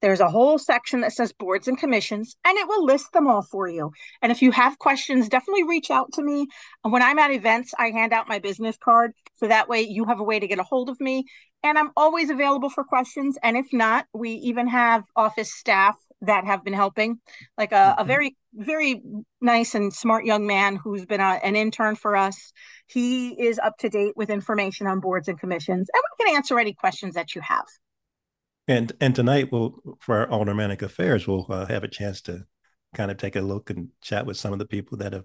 There's 0.00 0.20
a 0.20 0.28
whole 0.28 0.58
section 0.58 1.00
that 1.00 1.12
says 1.12 1.32
boards 1.32 1.66
and 1.66 1.76
commissions, 1.76 2.36
and 2.44 2.56
it 2.56 2.68
will 2.68 2.84
list 2.84 3.12
them 3.12 3.26
all 3.26 3.42
for 3.42 3.66
you. 3.66 3.90
And 4.22 4.30
if 4.30 4.42
you 4.42 4.52
have 4.52 4.78
questions, 4.78 5.28
definitely 5.28 5.64
reach 5.64 5.90
out 5.90 6.12
to 6.12 6.22
me. 6.22 6.46
And 6.84 6.92
when 6.92 7.02
I'm 7.02 7.18
at 7.18 7.32
events, 7.32 7.74
I 7.76 7.90
hand 7.90 8.12
out 8.12 8.28
my 8.28 8.38
business 8.38 8.76
card. 8.82 9.10
So 9.34 9.48
that 9.48 9.68
way 9.68 9.80
you 9.80 10.04
have 10.04 10.20
a 10.20 10.24
way 10.24 10.38
to 10.38 10.46
get 10.46 10.60
a 10.60 10.62
hold 10.62 10.88
of 10.88 11.00
me. 11.00 11.24
And 11.64 11.76
I'm 11.76 11.90
always 11.96 12.30
available 12.30 12.70
for 12.70 12.84
questions. 12.84 13.36
And 13.42 13.56
if 13.56 13.66
not, 13.72 14.06
we 14.14 14.30
even 14.34 14.68
have 14.68 15.02
office 15.16 15.52
staff 15.52 15.96
that 16.20 16.44
have 16.44 16.62
been 16.62 16.74
helping, 16.74 17.18
like 17.56 17.72
a, 17.72 17.96
a 17.98 18.04
Mhm. 18.04 18.06
very, 18.06 18.36
very 18.58 19.00
nice 19.40 19.74
and 19.74 19.92
smart 19.92 20.24
young 20.24 20.46
man 20.46 20.76
who's 20.76 21.06
been 21.06 21.20
a, 21.20 21.40
an 21.42 21.56
intern 21.56 21.94
for 21.94 22.16
us. 22.16 22.52
He 22.86 23.30
is 23.40 23.58
up 23.58 23.78
to 23.78 23.88
date 23.88 24.14
with 24.16 24.30
information 24.30 24.86
on 24.86 25.00
boards 25.00 25.28
and 25.28 25.38
commissions, 25.38 25.88
and 25.92 26.02
we 26.18 26.24
can 26.24 26.36
answer 26.36 26.58
any 26.58 26.74
questions 26.74 27.14
that 27.14 27.34
you 27.34 27.40
have. 27.40 27.64
And 28.66 28.92
and 29.00 29.14
tonight 29.14 29.50
we'll 29.50 29.80
for 30.00 30.18
our 30.18 30.30
aldermanic 30.30 30.82
affairs 30.82 31.26
we'll 31.26 31.46
uh, 31.48 31.66
have 31.66 31.84
a 31.84 31.88
chance 31.88 32.20
to 32.22 32.44
kind 32.94 33.10
of 33.10 33.16
take 33.16 33.36
a 33.36 33.40
look 33.40 33.70
and 33.70 33.88
chat 34.02 34.26
with 34.26 34.36
some 34.36 34.52
of 34.52 34.58
the 34.58 34.66
people 34.66 34.98
that 34.98 35.12
have 35.12 35.24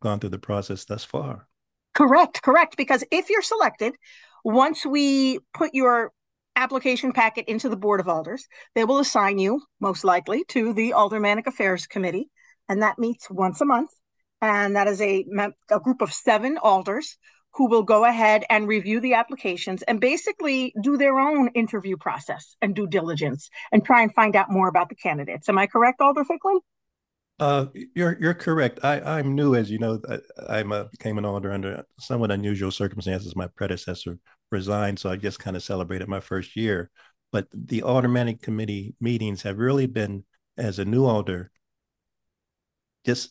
gone 0.00 0.18
through 0.18 0.30
the 0.30 0.38
process 0.38 0.84
thus 0.84 1.04
far. 1.04 1.46
Correct, 1.94 2.42
correct. 2.42 2.76
Because 2.76 3.04
if 3.10 3.30
you're 3.30 3.42
selected, 3.42 3.94
once 4.44 4.86
we 4.86 5.38
put 5.54 5.74
your 5.74 6.12
application 6.56 7.12
packet 7.12 7.46
into 7.46 7.68
the 7.68 7.76
Board 7.76 8.00
of 8.00 8.08
Alders, 8.08 8.46
they 8.74 8.84
will 8.84 8.98
assign 8.98 9.38
you, 9.38 9.62
most 9.80 10.04
likely, 10.04 10.44
to 10.48 10.72
the 10.72 10.92
Aldermanic 10.92 11.46
Affairs 11.46 11.86
Committee. 11.86 12.30
And 12.70 12.82
that 12.82 12.98
meets 12.98 13.28
once 13.28 13.60
a 13.60 13.66
month. 13.66 13.90
And 14.40 14.76
that 14.76 14.86
is 14.86 15.02
a, 15.02 15.26
a 15.70 15.80
group 15.80 16.00
of 16.00 16.12
seven 16.12 16.56
alders 16.56 17.18
who 17.54 17.68
will 17.68 17.82
go 17.82 18.04
ahead 18.04 18.44
and 18.48 18.68
review 18.68 19.00
the 19.00 19.14
applications 19.14 19.82
and 19.82 20.00
basically 20.00 20.72
do 20.80 20.96
their 20.96 21.18
own 21.18 21.48
interview 21.48 21.96
process 21.96 22.56
and 22.62 22.74
due 22.74 22.86
diligence 22.86 23.50
and 23.72 23.84
try 23.84 24.02
and 24.02 24.14
find 24.14 24.36
out 24.36 24.52
more 24.52 24.68
about 24.68 24.88
the 24.88 24.94
candidates. 24.94 25.48
Am 25.48 25.58
I 25.58 25.66
correct, 25.66 26.00
Alder 26.00 26.24
Ficklin? 26.24 26.60
Uh, 27.40 27.66
you're 27.96 28.18
you're 28.20 28.34
correct. 28.34 28.80
I 28.84 29.00
I'm 29.00 29.34
new, 29.34 29.54
as 29.56 29.70
you 29.70 29.78
know. 29.78 30.00
I, 30.08 30.18
I'm 30.58 30.72
a 30.72 30.84
became 30.84 31.18
an 31.18 31.24
alder 31.24 31.52
under 31.52 31.84
somewhat 31.98 32.30
unusual 32.30 32.70
circumstances. 32.70 33.34
My 33.34 33.48
predecessor 33.48 34.18
resigned, 34.52 34.98
so 34.98 35.10
I 35.10 35.16
just 35.16 35.38
kind 35.40 35.56
of 35.56 35.62
celebrated 35.62 36.06
my 36.06 36.20
first 36.20 36.54
year. 36.54 36.90
But 37.32 37.48
the 37.52 37.82
aldermanic 37.82 38.42
committee 38.42 38.94
meetings 39.00 39.42
have 39.42 39.58
really 39.58 39.86
been, 39.86 40.24
as 40.56 40.78
a 40.78 40.84
new 40.84 41.06
alder, 41.06 41.50
just 43.04 43.30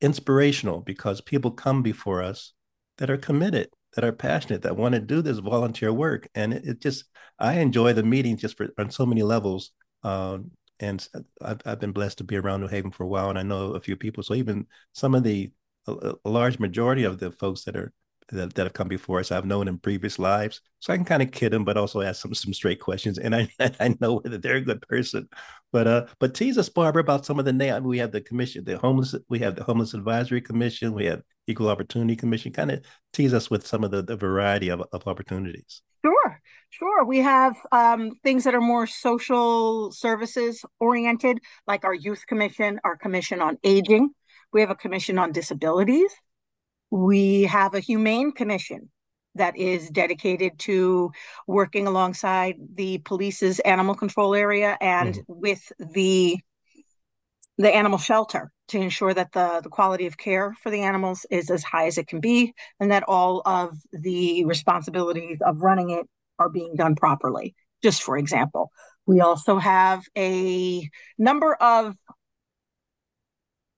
inspirational 0.00 0.80
because 0.80 1.20
people 1.20 1.50
come 1.50 1.82
before 1.82 2.22
us 2.22 2.52
that 2.98 3.10
are 3.10 3.16
committed, 3.16 3.68
that 3.94 4.04
are 4.04 4.12
passionate, 4.12 4.62
that 4.62 4.76
want 4.76 4.94
to 4.94 5.00
do 5.00 5.22
this 5.22 5.38
volunteer 5.38 5.92
work, 5.92 6.28
and 6.34 6.52
it, 6.52 6.64
it 6.64 6.80
just 6.80 7.04
I 7.38 7.54
enjoy 7.54 7.92
the 7.92 8.02
meetings 8.02 8.40
just 8.40 8.56
for 8.56 8.68
on 8.78 8.90
so 8.90 9.06
many 9.06 9.22
levels. 9.22 9.72
Um, 10.02 10.50
and 10.78 11.06
I've, 11.40 11.60
I've 11.64 11.80
been 11.80 11.92
blessed 11.92 12.18
to 12.18 12.24
be 12.24 12.36
around 12.36 12.60
New 12.60 12.68
Haven 12.68 12.90
for 12.90 13.04
a 13.04 13.08
while, 13.08 13.30
and 13.30 13.38
I 13.38 13.42
know 13.42 13.72
a 13.72 13.80
few 13.80 13.96
people. 13.96 14.22
So 14.22 14.34
even 14.34 14.66
some 14.92 15.14
of 15.14 15.22
the 15.24 15.50
a, 15.86 16.14
a 16.24 16.30
large 16.30 16.58
majority 16.58 17.04
of 17.04 17.18
the 17.18 17.30
folks 17.30 17.64
that 17.64 17.76
are 17.76 17.92
that, 18.30 18.54
that 18.54 18.64
have 18.64 18.72
come 18.72 18.88
before 18.88 19.20
us, 19.20 19.30
I've 19.30 19.44
known 19.44 19.68
in 19.68 19.78
previous 19.78 20.18
lives, 20.18 20.60
so 20.80 20.92
I 20.92 20.96
can 20.96 21.04
kind 21.04 21.22
of 21.22 21.30
kid 21.30 21.52
them, 21.52 21.64
but 21.64 21.76
also 21.76 22.00
ask 22.00 22.22
some 22.22 22.34
some 22.34 22.52
straight 22.52 22.80
questions, 22.80 23.18
and 23.18 23.34
I 23.34 23.48
I 23.80 23.94
know 24.00 24.20
whether 24.20 24.38
they're 24.38 24.56
a 24.56 24.60
good 24.60 24.82
person. 24.82 25.28
But 25.72 25.86
uh, 25.86 26.06
but 26.18 26.34
tease 26.34 26.58
us, 26.58 26.68
Barbara, 26.68 27.02
about 27.02 27.26
some 27.26 27.38
of 27.38 27.44
the 27.44 27.52
name. 27.52 27.84
We 27.84 27.98
have 27.98 28.12
the 28.12 28.20
commission, 28.20 28.64
the 28.64 28.78
homeless. 28.78 29.14
We 29.28 29.38
have 29.40 29.56
the 29.56 29.64
homeless 29.64 29.94
advisory 29.94 30.40
commission. 30.40 30.92
We 30.92 31.06
have 31.06 31.22
equal 31.46 31.68
opportunity 31.68 32.16
commission. 32.16 32.52
Kind 32.52 32.70
of 32.70 32.84
tease 33.12 33.34
us 33.34 33.50
with 33.50 33.66
some 33.66 33.84
of 33.84 33.90
the, 33.90 34.02
the 34.02 34.16
variety 34.16 34.68
of, 34.68 34.82
of 34.92 35.06
opportunities. 35.06 35.82
Sure, 36.04 36.40
sure. 36.70 37.04
We 37.04 37.18
have 37.18 37.56
um, 37.72 38.12
things 38.22 38.44
that 38.44 38.54
are 38.54 38.60
more 38.60 38.86
social 38.86 39.90
services 39.90 40.64
oriented, 40.78 41.38
like 41.66 41.84
our 41.84 41.94
youth 41.94 42.24
commission, 42.26 42.80
our 42.84 42.96
commission 42.96 43.40
on 43.40 43.58
aging. 43.64 44.10
We 44.52 44.60
have 44.60 44.70
a 44.70 44.76
commission 44.76 45.18
on 45.18 45.32
disabilities. 45.32 46.12
We 46.90 47.42
have 47.44 47.74
a 47.74 47.80
humane 47.80 48.32
commission 48.32 48.90
that 49.34 49.56
is 49.56 49.90
dedicated 49.90 50.58
to 50.60 51.12
working 51.46 51.86
alongside 51.86 52.56
the 52.74 52.98
police's 52.98 53.60
animal 53.60 53.94
control 53.94 54.34
area 54.34 54.78
and 54.80 55.14
Mhm. 55.14 55.24
with 55.28 55.72
the 55.78 56.38
the 57.58 57.74
animal 57.74 57.98
shelter 57.98 58.52
to 58.68 58.78
ensure 58.78 59.14
that 59.14 59.32
the, 59.32 59.60
the 59.62 59.70
quality 59.70 60.06
of 60.06 60.18
care 60.18 60.54
for 60.62 60.70
the 60.70 60.82
animals 60.82 61.24
is 61.30 61.50
as 61.50 61.64
high 61.64 61.86
as 61.86 61.96
it 61.96 62.06
can 62.06 62.20
be 62.20 62.52
and 62.80 62.90
that 62.90 63.02
all 63.04 63.40
of 63.46 63.78
the 63.92 64.44
responsibilities 64.44 65.38
of 65.40 65.62
running 65.62 65.88
it 65.90 66.06
are 66.38 66.50
being 66.50 66.74
done 66.76 66.94
properly. 66.94 67.54
Just 67.82 68.02
for 68.02 68.18
example, 68.18 68.70
we 69.06 69.20
also 69.20 69.56
have 69.58 70.02
a 70.18 70.86
number 71.16 71.54
of 71.54 71.96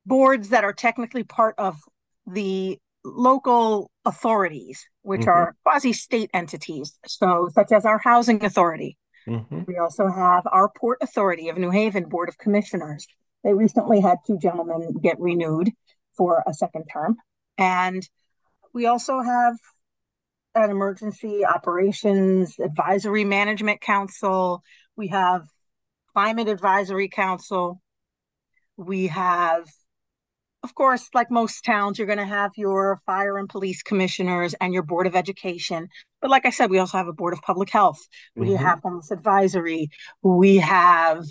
boards 0.05 0.49
that 0.49 0.65
are 0.65 0.73
technically 0.73 1.23
part 1.23 1.55
of 1.59 1.77
the 2.27 2.79
local 3.05 3.91
authorities, 4.05 4.87
which 5.03 5.23
Mhm. 5.23 5.29
are 5.29 5.57
quasi 5.63 5.93
state 5.93 6.31
entities. 6.35 6.99
So, 7.07 7.49
such 7.53 7.73
as 7.73 7.85
our 7.85 7.99
housing 7.99 8.45
authority. 8.45 8.99
Mhm. 9.27 9.67
We 9.67 9.77
also 9.77 10.09
have 10.09 10.47
our 10.51 10.69
Port 10.69 10.99
Authority 11.01 11.49
of 11.49 11.59
New 11.59 11.71
Haven 11.71 12.09
Board 12.09 12.29
of 12.29 12.39
Commissioners. 12.39 13.07
They 13.45 13.53
recently 13.53 14.01
had 14.01 14.19
two 14.27 14.39
gentlemen 14.39 14.95
get 15.01 15.21
renewed 15.21 15.73
for 16.17 16.43
a 16.47 16.53
second 16.53 16.87
term. 16.93 17.17
And 17.57 18.09
we 18.73 18.87
also 18.87 19.21
have 19.21 19.57
an 20.55 20.71
Emergency 20.71 21.45
Operations 21.45 22.59
Advisory 22.59 23.25
Management 23.25 23.81
Council. 23.81 24.63
We 24.97 25.09
have 25.09 25.47
Climate 26.13 26.49
Advisory 26.49 27.09
Council. 27.09 27.81
We 28.77 29.09
have, 29.09 29.69
of 30.69 30.75
course, 30.75 31.09
like 31.15 31.31
most 31.31 31.65
towns, 31.65 31.97
you're 31.97 32.07
going 32.07 32.19
to 32.19 32.27
have 32.27 32.51
your 32.55 33.01
fire 33.07 33.39
and 33.39 33.49
police 33.49 33.83
commissioners 33.83 34.53
and 34.61 34.75
your 34.75 34.83
Board 34.83 35.07
of 35.07 35.17
Education. 35.17 35.89
But 36.21 36.31
like 36.31 36.45
I 36.45 36.51
said, 36.51 36.69
we 36.69 36.79
also 36.79 36.99
have 36.99 37.09
a 37.09 37.13
Board 37.15 37.33
of 37.33 37.41
Public 37.41 37.71
Health. 37.71 38.07
We 38.37 38.49
Mhm. 38.49 38.59
have 38.59 38.81
Homeless 38.83 39.11
Advisory. 39.11 39.89
We 40.23 40.57
have 40.57 41.25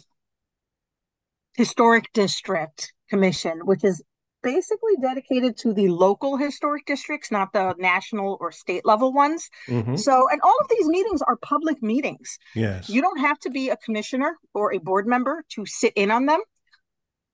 Historic 1.55 2.11
District 2.13 2.93
Commission, 3.11 3.59
which 3.65 3.83
is 3.83 4.01
basically 4.41 4.95
dedicated 5.01 5.55
to 5.57 5.71
the 5.71 5.89
local 5.89 6.37
historic 6.37 6.85
districts, 6.87 7.29
not 7.31 7.53
the 7.53 7.75
national 7.77 8.37
or 8.39 8.51
state 8.51 8.85
level 8.85 9.13
ones. 9.13 9.49
Mhm. 9.67 9.99
So, 9.99 10.27
and 10.29 10.41
all 10.41 10.57
of 10.61 10.67
these 10.69 10.87
meetings 10.87 11.21
are 11.21 11.35
public 11.37 11.83
meetings. 11.83 12.39
Yes. 12.55 12.89
You 12.89 13.01
don't 13.01 13.19
have 13.19 13.37
to 13.39 13.49
be 13.51 13.69
a 13.69 13.77
commissioner 13.77 14.37
or 14.55 14.73
a 14.73 14.79
board 14.79 15.05
member 15.05 15.43
to 15.49 15.65
sit 15.65 15.93
in 15.95 16.09
on 16.09 16.25
them. 16.25 16.41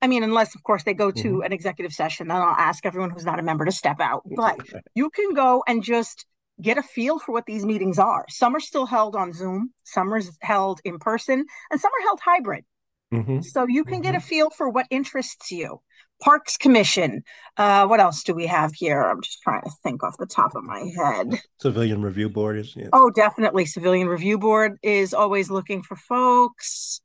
I 0.04 0.08
mean, 0.08 0.22
unless, 0.22 0.54
of 0.54 0.64
course, 0.64 0.84
they 0.84 0.94
go 0.94 1.12
to 1.12 1.30
Mhm. 1.38 1.46
an 1.46 1.54
executive 1.54 1.94
session, 1.94 2.28
then 2.28 2.38
I'll 2.38 2.50
ask 2.70 2.86
everyone 2.86 3.10
who's 3.12 3.24
not 3.26 3.40
a 3.40 3.42
member 3.42 3.64
to 3.64 3.72
step 3.72 4.02
out. 4.02 4.24
But 4.36 4.58
you 4.94 5.10
can 5.10 5.34
go 5.34 5.64
and 5.66 5.82
just 5.82 6.26
get 6.62 6.78
a 6.78 6.84
feel 6.84 7.20
for 7.20 7.32
what 7.32 7.46
these 7.46 7.66
meetings 7.66 7.98
are. 7.98 8.26
Some 8.30 8.54
are 8.56 8.60
still 8.60 8.86
held 8.86 9.16
on 9.16 9.32
Zoom, 9.32 9.72
some 9.86 10.14
are 10.14 10.22
held 10.42 10.82
in 10.84 11.00
person, 11.00 11.46
and 11.72 11.80
some 11.80 11.90
are 11.98 12.04
held 12.04 12.20
hybrid. 12.20 12.66
Mhm. 13.14 13.44
So 13.46 13.66
you 13.68 13.86
can 13.86 14.02
get 14.02 14.14
a 14.14 14.20
feel 14.20 14.50
for 14.50 14.70
what 14.70 14.88
interests 14.90 15.52
you. 15.52 15.82
Parks 16.22 16.58
Commission. 16.58 17.24
Uh, 17.58 17.86
what 17.88 18.00
else 18.00 18.24
do 18.24 18.34
we 18.34 18.48
have 18.48 18.74
here? 18.74 19.02
I'm 19.02 19.22
just 19.22 19.42
trying 19.42 19.62
to 19.62 19.72
think 19.84 20.04
off 20.04 20.18
the 20.18 20.26
top 20.26 20.56
of 20.56 20.64
my 20.64 20.92
head. 20.98 21.40
Civilian 21.62 22.02
Review 22.02 22.30
Board 22.30 22.58
is 22.58 22.76
yeah. 22.76 22.90
Oh, 22.94 23.10
definitely. 23.10 23.66
Civilian 23.66 24.08
Review 24.08 24.38
Board 24.38 24.78
is 24.84 25.14
always 25.14 25.50
looking 25.50 25.82
for 25.82 25.96
folks. 25.96 27.02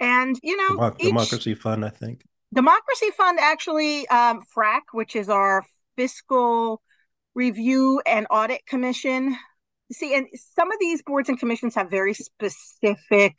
And, 0.00 0.38
you 0.42 0.56
know, 0.56 0.76
Democ- 0.76 0.96
each 1.00 1.08
Democracy 1.08 1.54
Fund, 1.54 1.84
I 1.84 1.88
think. 1.90 2.22
Democracy 2.52 3.10
Fund 3.16 3.38
actually, 3.40 4.08
um, 4.08 4.42
FRAC, 4.54 4.82
which 4.92 5.14
is 5.14 5.28
our 5.28 5.64
Fiscal 5.96 6.80
Review 7.34 8.00
and 8.06 8.26
Audit 8.30 8.64
Commission. 8.66 9.36
See, 9.92 10.14
and 10.14 10.26
some 10.54 10.70
of 10.72 10.78
these 10.80 11.02
boards 11.02 11.28
and 11.28 11.38
commissions 11.38 11.74
have 11.74 11.90
very 11.90 12.14
specific 12.14 13.34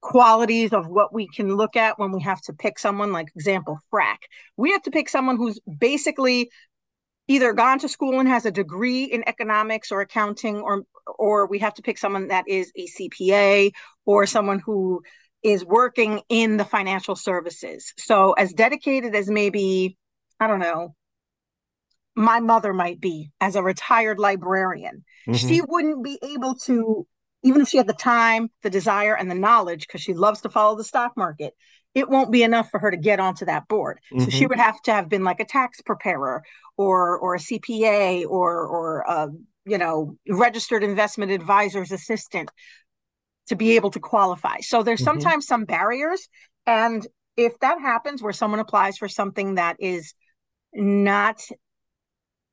qualities 0.00 0.72
of 0.72 0.86
what 0.86 1.14
we 1.14 1.26
can 1.26 1.56
look 1.56 1.76
at 1.76 1.98
when 1.98 2.12
we 2.12 2.20
have 2.22 2.40
to 2.42 2.52
pick 2.52 2.78
someone. 2.78 3.12
Like 3.12 3.28
example, 3.34 3.78
FRAC. 3.90 4.18
We 4.56 4.72
have 4.72 4.82
to 4.82 4.90
pick 4.90 5.08
someone 5.08 5.36
who's 5.36 5.60
basically 5.78 6.50
either 7.28 7.52
gone 7.52 7.78
to 7.78 7.88
school 7.88 8.20
and 8.20 8.28
has 8.28 8.44
a 8.44 8.50
degree 8.50 9.04
in 9.04 9.26
economics 9.26 9.90
or 9.90 10.00
accounting, 10.00 10.56
or 10.60 10.84
or 11.18 11.46
we 11.46 11.58
have 11.58 11.74
to 11.74 11.82
pick 11.82 11.98
someone 11.98 12.28
that 12.28 12.44
is 12.48 12.72
a 12.76 12.86
CPA 12.86 13.72
or 14.04 14.26
someone 14.26 14.60
who 14.60 15.02
is 15.44 15.64
working 15.64 16.22
in 16.28 16.56
the 16.56 16.64
financial 16.64 17.14
services. 17.14 17.92
So 17.98 18.32
as 18.32 18.52
dedicated 18.52 19.14
as 19.14 19.30
maybe, 19.30 19.96
I 20.40 20.48
don't 20.48 20.58
know, 20.58 20.96
my 22.16 22.40
mother 22.40 22.72
might 22.72 23.00
be 23.00 23.30
as 23.40 23.56
a 23.56 23.62
retired 23.62 24.18
librarian. 24.18 25.04
Mhm. 25.26 25.36
She 25.36 25.60
wouldn't 25.60 26.04
be 26.04 26.18
able 26.22 26.54
to, 26.66 27.06
even 27.42 27.62
if 27.62 27.68
she 27.68 27.76
had 27.76 27.86
the 27.86 27.92
time, 27.92 28.50
the 28.62 28.70
desire, 28.70 29.16
and 29.16 29.30
the 29.30 29.34
knowledge, 29.34 29.86
because 29.86 30.00
she 30.00 30.14
loves 30.14 30.40
to 30.42 30.48
follow 30.48 30.76
the 30.76 30.84
stock 30.84 31.16
market, 31.16 31.54
it 31.94 32.08
won't 32.08 32.32
be 32.32 32.42
enough 32.42 32.70
for 32.70 32.80
her 32.80 32.90
to 32.90 32.96
get 32.96 33.20
onto 33.20 33.44
that 33.44 33.68
board. 33.68 34.00
So 34.16 34.30
she 34.30 34.44
Mhm. 34.44 34.48
would 34.48 34.58
have 34.58 34.80
to 34.82 34.92
have 34.92 35.08
been 35.08 35.24
like 35.24 35.40
a 35.40 35.44
tax 35.44 35.80
preparer 35.82 36.42
or 36.76 37.18
or 37.18 37.34
a 37.34 37.40
CPA 37.40 38.24
or 38.24 38.66
or 38.66 39.00
a 39.02 39.28
you 39.64 39.78
know 39.78 40.16
registered 40.28 40.82
investment 40.84 41.30
advisor's 41.32 41.92
assistant 41.92 42.50
to 43.48 43.56
be 43.56 43.76
able 43.76 43.90
to 43.90 44.00
qualify. 44.00 44.60
So 44.60 44.82
there's 44.82 45.00
Mhm. 45.00 45.04
sometimes 45.04 45.46
some 45.46 45.64
barriers, 45.64 46.28
and 46.66 47.06
if 47.36 47.58
that 47.60 47.80
happens 47.80 48.22
where 48.22 48.32
someone 48.32 48.60
applies 48.60 48.96
for 48.96 49.08
something 49.08 49.56
that 49.56 49.76
is 49.78 50.14
not 50.72 51.40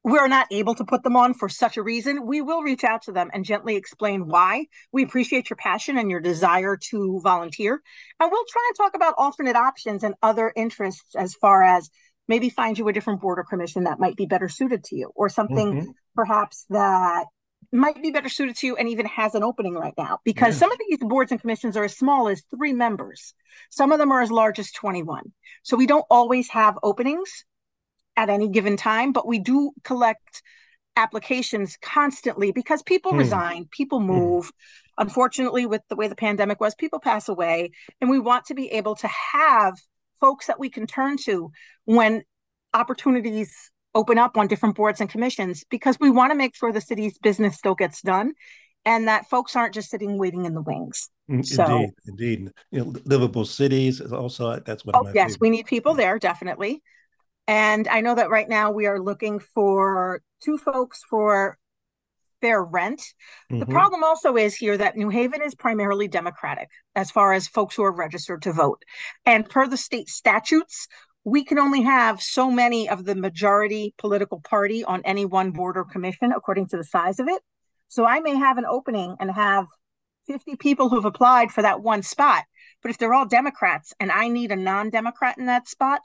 we're 0.04 0.28
not 0.28 0.48
able 0.52 0.74
to 0.74 0.84
put 0.84 1.04
them 1.04 1.16
on 1.16 1.34
for 1.34 1.48
such 1.48 1.78
a 1.78 1.84
reason, 1.84 2.26
we 2.26 2.42
will 2.42 2.64
reach 2.64 2.84
out 2.84 3.04
to 3.04 3.12
them 3.12 3.30
and 3.34 3.46
gently 3.46 3.76
explain 3.76 4.28
why. 4.28 4.66
We 4.92 5.04
appreciate 5.04 5.50
your 5.50 5.58
passion 5.58 5.96
and 5.98 6.10
your 6.10 6.20
desire 6.20 6.76
to 6.90 7.20
volunteer. 7.24 7.80
And 8.20 8.32
we'll 8.32 8.46
try 8.50 8.68
and 8.70 8.78
talk 8.78 8.96
about 8.96 9.14
alternate 9.20 9.56
options 9.56 10.04
and 10.04 10.16
other 10.24 10.52
interests 10.56 11.16
as 11.16 11.36
far 11.36 11.62
as 11.62 11.92
maybe 12.28 12.50
find 12.50 12.80
you 12.80 12.88
a 12.88 12.94
different 12.94 13.22
board 13.22 13.38
or 13.38 13.44
commission 13.44 13.84
that 13.84 14.00
might 14.00 14.16
be 14.16 14.26
better 14.26 14.50
suited 14.50 14.84
to 14.86 14.96
you 14.96 15.12
or 15.14 15.30
something 15.30 15.74
Mhm. 15.74 15.94
perhaps 16.16 16.66
that 16.70 17.26
might 17.72 18.02
be 18.02 18.12
better 18.12 18.30
suited 18.30 18.56
to 18.58 18.68
you 18.68 18.76
and 18.76 18.90
even 18.90 19.06
has 19.06 19.34
an 19.36 19.44
opening 19.44 19.74
right 19.76 19.94
now 19.98 20.20
because 20.26 20.56
Yeah. 20.56 20.60
some 20.60 20.72
of 20.72 20.78
these 20.90 21.00
boards 21.00 21.32
and 21.32 21.40
commissions 21.40 21.78
are 21.78 21.86
as 21.86 21.96
small 21.98 22.28
as 22.28 22.44
three 22.56 22.74
members 22.74 23.34
some 23.70 23.92
of 23.92 24.00
them 24.00 24.12
are 24.12 24.22
as 24.22 24.32
large 24.32 24.60
as 24.60 24.72
21 24.72 25.32
so 25.64 25.78
we 25.78 25.88
don't 25.88 26.06
always 26.10 26.50
have 26.50 26.78
openings 26.84 27.46
at 28.18 28.30
any 28.30 28.50
given 28.50 28.76
time 28.78 29.12
but 29.14 29.26
we 29.28 29.40
do 29.40 29.72
collect 29.84 30.44
applications 30.98 31.78
constantly 31.82 32.52
because 32.52 32.84
people 32.84 33.14
Hmm. 33.14 33.20
resign 33.20 33.70
people 33.72 34.00
move 34.02 34.52
unfortunately 34.98 35.66
with 35.66 35.82
the 35.90 35.96
way 35.96 36.08
the 36.10 36.16
pandemic 36.16 36.60
was 36.60 36.76
people 36.76 37.00
pass 37.00 37.30
away 37.30 37.72
and 38.02 38.10
we 38.10 38.20
want 38.20 38.46
to 38.46 38.54
be 38.54 38.68
able 38.74 38.96
to 38.96 39.08
have 39.08 39.80
folks 40.20 40.48
that 40.48 40.60
we 40.60 40.70
can 40.70 40.86
turn 40.86 41.16
to 41.18 41.52
when 41.86 42.24
opportunities 42.74 43.72
open 43.94 44.18
up 44.18 44.38
on 44.38 44.48
different 44.48 44.76
boards 44.76 45.02
and 45.02 45.10
commissions 45.10 45.64
because 45.70 46.00
we 46.00 46.10
want 46.10 46.32
to 46.32 46.36
make 46.36 46.56
sure 46.56 46.72
the 46.72 46.82
city's 46.82 47.18
business 47.20 47.58
still 47.58 47.76
gets 47.76 48.02
done 48.02 48.34
and 48.86 49.08
that 49.08 49.30
folks 49.30 49.56
aren't 49.56 49.74
just 49.74 49.90
sitting 49.90 50.18
waiting 50.18 50.46
in 50.46 50.54
the 50.54 50.62
wings. 50.62 51.10
Mm, 51.30 51.46
So- 51.46 51.66
Indeed, 51.66 51.94
indeed. 52.08 52.52
You 52.72 52.86
know, 52.86 52.94
livable 53.06 53.46
cities 53.46 54.00
is 54.02 54.12
also 54.14 54.60
that's 54.66 54.86
what. 54.86 54.96
my 54.96 55.12
yes, 55.14 55.32
favorite. 55.34 55.42
we 55.42 55.50
need 55.50 55.66
people 55.66 55.94
there, 55.94 56.18
definitely. 56.20 56.82
And 57.48 57.88
I 57.88 58.02
know 58.02 58.16
that 58.16 58.30
right 58.30 58.48
now 58.48 58.72
we 58.72 58.86
are 58.86 59.00
looking 59.00 59.40
for 59.40 60.22
two 60.42 60.58
folks 60.58 61.04
for 61.10 61.58
fair 62.40 62.64
rent. 62.64 63.04
The 63.52 63.66
Mhm. 63.68 63.70
problem 63.72 64.04
also 64.04 64.36
is 64.36 64.56
here 64.56 64.76
that 64.78 64.96
New 64.98 65.10
Haven 65.10 65.42
is 65.44 65.54
primarily 65.54 66.08
Democratic 66.08 66.70
as 66.96 67.12
far 67.12 67.34
as 67.34 67.48
folks 67.48 67.76
who 67.76 67.84
are 67.84 67.92
registered 67.92 68.42
to 68.44 68.54
vote. 68.54 68.84
And 69.26 69.48
per 69.48 69.68
the 69.68 69.78
state 69.78 70.08
statutes, 70.10 70.88
we 71.24 71.44
can 71.44 71.60
only 71.60 71.84
have 71.84 72.22
so 72.22 72.50
many 72.50 72.90
of 72.90 73.06
the 73.06 73.16
majority 73.16 73.94
political 73.98 74.40
party 74.42 74.84
on 74.84 75.02
any 75.06 75.26
one 75.26 75.52
board 75.52 75.78
or 75.78 75.86
commission 75.86 76.32
according 76.32 76.68
to 76.68 76.78
the 76.78 76.84
size 76.84 77.20
of 77.20 77.28
it. 77.28 77.42
So 77.88 78.06
I 78.06 78.20
may 78.22 78.36
have 78.36 78.58
an 78.58 78.66
opening 78.66 79.16
and 79.20 79.30
have 79.32 79.68
50 80.28 80.56
people 80.56 80.90
who've 80.90 81.06
applied 81.06 81.52
for 81.52 81.62
that 81.62 81.82
one 81.82 82.04
spot. 82.04 82.46
But 82.82 82.90
if 82.90 82.98
they're 82.98 83.14
all 83.14 83.26
Democrats 83.26 83.94
and 84.00 84.12
I 84.12 84.28
need 84.30 84.52
a 84.52 84.56
non 84.56 84.90
Democrat 84.90 85.38
in 85.38 85.46
that 85.46 85.68
spot, 85.68 86.02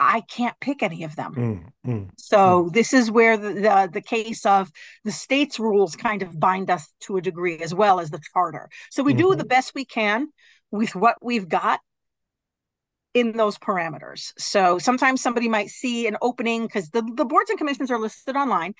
I 0.00 0.22
can't 0.22 0.58
pick 0.60 0.82
any 0.82 1.04
of 1.04 1.16
them. 1.16 1.72
Mm, 1.86 1.90
mm. 1.90 2.10
So 2.16 2.70
this 2.72 2.92
is 2.92 3.10
where 3.10 3.36
the, 3.36 3.52
the 3.54 3.90
the 3.92 4.00
case 4.00 4.44
of 4.44 4.70
the 5.04 5.12
state's 5.12 5.60
rules 5.60 5.94
kind 5.96 6.22
of 6.22 6.38
bind 6.40 6.68
us 6.70 6.92
to 7.02 7.16
a 7.16 7.20
degree 7.22 7.58
as 7.58 7.74
well 7.74 8.00
as 8.00 8.10
the 8.10 8.20
charter. 8.32 8.68
So 8.90 9.02
we 9.02 9.14
do 9.14 9.28
Mhm. 9.28 9.38
the 9.38 9.44
best 9.44 9.72
we 9.74 9.84
can 9.84 10.28
with 10.70 10.96
what 10.96 11.16
we've 11.22 11.48
got 11.48 11.80
in 13.14 13.32
those 13.36 13.58
parameters. 13.58 14.32
So 14.38 14.78
sometimes 14.78 15.22
somebody 15.22 15.48
might 15.48 15.68
see 15.68 16.06
an 16.06 16.16
opening 16.20 16.66
because 16.66 16.90
the, 16.90 17.02
the 17.16 17.24
boards 17.24 17.50
and 17.50 17.58
commissions 17.58 17.90
are 17.90 17.98
listed 17.98 18.36
online 18.36 18.74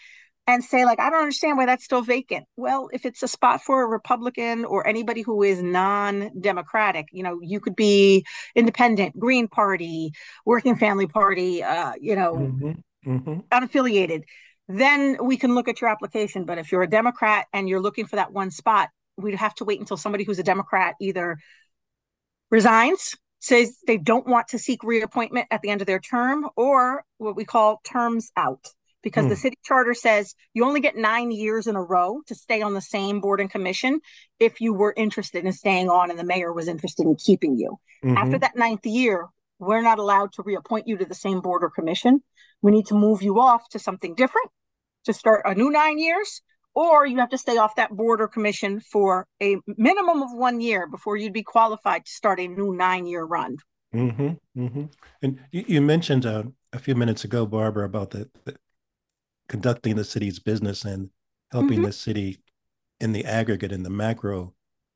and 0.47 0.63
say 0.63 0.85
like 0.85 1.01
i 1.01 1.11
don't 1.11 1.21
understand 1.21 1.57
why 1.57 1.67
that's 1.67 1.85
still 1.85 2.03
vacant 2.03 2.45
well 2.57 2.89
if 2.93 3.07
it's 3.07 3.23
a 3.23 3.29
spot 3.29 3.63
for 3.63 3.83
a 3.83 3.87
republican 3.87 4.65
or 4.65 4.87
anybody 4.87 5.23
who 5.23 5.43
is 5.43 5.63
non-democratic 5.63 7.09
you 7.13 7.23
know 7.23 7.39
you 7.43 7.61
could 7.61 7.77
be 7.77 8.25
independent 8.55 9.19
green 9.19 9.49
party 9.49 10.13
working 10.45 10.77
family 10.77 11.07
party 11.07 11.63
uh 11.63 11.93
you 12.01 12.15
know 12.15 12.37
Mhm, 12.39 12.83
mhm. 13.07 13.43
unaffiliated 13.53 14.25
then 14.69 15.19
we 15.23 15.37
can 15.37 15.55
look 15.55 15.69
at 15.69 15.81
your 15.81 15.91
application 15.91 16.45
but 16.45 16.59
if 16.59 16.73
you're 16.73 16.83
a 16.83 16.91
democrat 16.91 17.47
and 17.53 17.69
you're 17.69 17.81
looking 17.81 18.07
for 18.07 18.17
that 18.17 18.33
one 18.33 18.51
spot 18.51 18.89
we'd 19.17 19.35
have 19.35 19.55
to 19.55 19.65
wait 19.65 19.81
until 19.81 19.97
somebody 19.97 20.25
who's 20.25 20.39
a 20.39 20.43
democrat 20.43 20.95
either 21.01 21.39
resigns 22.51 23.15
says 23.45 23.77
they 23.87 23.99
don't 23.99 24.27
want 24.27 24.49
to 24.49 24.59
seek 24.59 24.83
reappointment 24.83 25.47
at 25.51 25.61
the 25.61 25.69
end 25.69 25.83
of 25.83 25.87
their 25.87 26.01
term 26.01 26.49
or 26.57 27.05
what 27.19 27.37
we 27.37 27.45
call 27.45 27.83
terms 27.85 28.33
out 28.39 28.69
because 29.03 29.27
the 29.27 29.35
Hmm. 29.35 29.41
city 29.43 29.59
charter 29.63 29.93
says 29.93 30.35
you 30.55 30.65
only 30.65 30.81
get 30.81 30.97
nine 30.97 31.31
years 31.31 31.67
in 31.67 31.77
a 31.77 31.83
row 31.83 32.23
to 32.27 32.35
stay 32.35 32.63
on 32.63 32.73
the 32.73 32.81
same 32.81 33.21
board 33.21 33.41
and 33.43 33.51
commission 33.51 34.01
if 34.41 34.63
you 34.63 34.73
were 34.73 34.95
interested 34.97 35.45
in 35.45 35.53
staying 35.53 35.91
on 35.91 36.09
and 36.09 36.19
the 36.19 36.25
mayor 36.25 36.55
was 36.55 36.69
interested 36.69 37.07
in 37.07 37.17
keeping 37.17 37.59
you. 37.59 37.79
After 38.03 38.39
Mhm. 38.39 38.41
that 38.41 38.57
ninth 38.57 38.87
year, 38.87 39.29
we're 39.59 39.83
not 39.83 39.99
allowed 39.99 40.33
to 40.33 40.43
reappoint 40.43 40.89
you 40.89 40.97
to 40.97 41.05
the 41.05 41.15
same 41.15 41.43
board 41.43 41.63
or 41.63 41.69
commission. 41.69 42.23
We 42.63 42.73
need 42.73 42.87
to 42.87 42.95
move 42.95 43.21
you 43.21 43.39
off 43.41 43.69
to 43.73 43.79
something 43.79 44.15
different 44.15 44.51
to 45.05 45.13
start 45.13 45.43
a 45.45 45.55
new 45.55 45.69
nine 45.71 45.99
years, 45.99 46.41
or 46.75 47.07
you 47.07 47.19
have 47.19 47.31
to 47.31 47.39
stay 47.39 47.57
off 47.57 47.77
that 47.77 47.91
board 47.97 48.21
or 48.21 48.29
commission 48.29 48.81
for 48.81 49.27
a 49.43 49.57
minimum 49.67 50.23
of 50.23 50.33
one 50.33 50.61
year 50.61 50.87
before 50.87 51.17
you'd 51.17 51.33
be 51.33 51.43
qualified 51.43 52.05
to 52.05 52.13
start 52.13 52.41
a 52.41 52.49
new 52.49 52.75
nine 52.75 53.07
year 53.07 53.25
run. 53.25 53.57
hmm 53.93 54.33
hmm 54.55 54.85
And 55.23 55.41
you, 55.53 55.65
you 55.69 55.81
mentioned 55.81 56.27
uh, 56.27 56.45
a 56.73 56.79
few 56.79 56.95
minutes 56.95 57.25
ago, 57.25 57.47
Barbara, 57.47 57.87
about 57.87 58.11
the, 58.11 58.29
the 58.45 58.57
conducting 59.49 59.97
the 59.97 60.05
city's 60.05 60.39
business 60.39 60.85
and 60.85 61.11
helping 61.53 61.81
Mhm. 61.81 61.87
the 61.87 61.93
city 61.93 62.41
in 63.01 63.13
the 63.13 63.25
aggregate, 63.25 63.73
in 63.73 63.83
the 63.83 63.91
macro, 63.91 64.55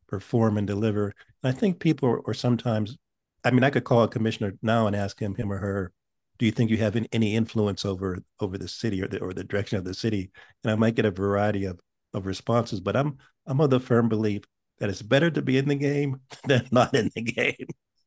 perform 0.08 0.58
and 0.58 0.66
deliver. 0.66 1.14
And 1.42 1.54
I 1.54 1.58
think 1.58 1.80
people 1.80 2.08
are, 2.08 2.22
are 2.28 2.34
sometimes, 2.34 2.96
I 3.44 3.50
mean, 3.52 3.64
I 3.64 3.70
could 3.70 3.84
call 3.84 4.02
a 4.04 4.08
commissioner 4.08 4.54
now 4.62 4.86
and 4.86 4.96
ask 4.96 5.20
him, 5.20 5.34
him 5.36 5.52
or 5.52 5.58
her, 5.58 5.92
do 6.38 6.46
you 6.46 6.52
think 6.52 6.70
you 6.70 6.76
have 6.78 6.96
any, 7.12 7.34
influence 7.34 7.84
over 7.84 8.18
over 8.40 8.56
the 8.56 8.68
city 8.68 9.02
or 9.02 9.08
the 9.08 9.20
or 9.20 9.32
the 9.32 9.44
direction 9.44 9.78
of 9.78 9.84
the 9.84 9.94
city? 9.94 10.30
And 10.62 10.70
I 10.70 10.76
might 10.76 10.94
get 10.94 11.04
a 11.04 11.10
variety 11.10 11.64
of 11.64 11.80
of 12.14 12.26
responses, 12.26 12.80
but 12.80 12.96
I'm 12.96 13.18
I'm 13.46 13.60
of 13.60 13.70
the 13.70 13.80
firm 13.80 14.08
belief 14.08 14.42
that 14.78 14.88
it's 14.88 15.02
better 15.02 15.30
to 15.30 15.42
be 15.42 15.58
in 15.58 15.68
the 15.68 15.74
game 15.74 16.20
than 16.44 16.66
not 16.70 16.94
in 16.94 17.10
the 17.14 17.22
game. 17.22 17.66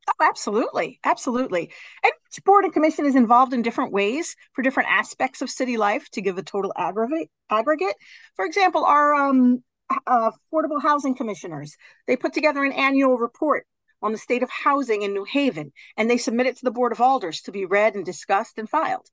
Oh, 0.09 0.25
absolutely. 0.25 0.99
Absolutely. 1.03 1.71
And 2.03 2.11
each 2.31 2.43
board 2.43 2.63
and 2.63 2.73
commission 2.73 3.05
is 3.05 3.15
involved 3.15 3.53
in 3.53 3.61
different 3.61 3.91
ways 3.91 4.35
for 4.53 4.61
different 4.61 4.89
aspects 4.89 5.41
of 5.41 5.49
city 5.49 5.77
life 5.77 6.09
to 6.11 6.21
give 6.21 6.37
a 6.37 6.43
total 6.43 6.73
aggregate. 6.75 7.29
aggregate. 7.49 7.95
For 8.35 8.45
example, 8.45 8.83
our 8.83 9.13
um, 9.13 9.63
uh, 10.07 10.31
affordable 10.31 10.81
housing 10.81 11.15
commissioners, 11.15 11.77
they 12.07 12.15
put 12.15 12.33
together 12.33 12.63
an 12.63 12.71
annual 12.71 13.17
report 13.17 13.67
on 14.01 14.11
the 14.11 14.17
state 14.17 14.43
of 14.43 14.49
housing 14.49 15.01
in 15.01 15.13
New 15.13 15.25
Haven, 15.25 15.71
and 15.97 16.09
they 16.09 16.17
submit 16.17 16.47
it 16.47 16.57
to 16.57 16.65
the 16.65 16.71
Board 16.71 16.91
of 16.91 17.01
Alders 17.01 17.41
to 17.41 17.51
be 17.51 17.65
read 17.65 17.95
and 17.95 18.05
discussed 18.05 18.57
and 18.57 18.69
filed. 18.69 19.09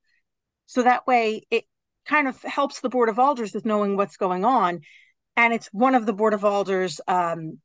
So 0.67 0.83
that 0.83 1.07
way 1.07 1.43
it 1.51 1.65
kind 2.07 2.29
of 2.29 2.43
helps 2.43 2.81
the 2.81 2.89
Board 2.89 3.09
of 3.09 3.19
Alders 3.19 3.55
with 3.55 3.67
knowing 3.67 3.97
what's 3.97 4.17
going 4.17 4.45
on. 4.45 4.81
And 5.37 5.53
it's 5.55 5.69
one 5.73 5.95
of 5.95 6.07
the 6.07 6.13
Board 6.13 6.35
of 6.35 6.45
Alders 6.45 7.01
um, 7.07 7.59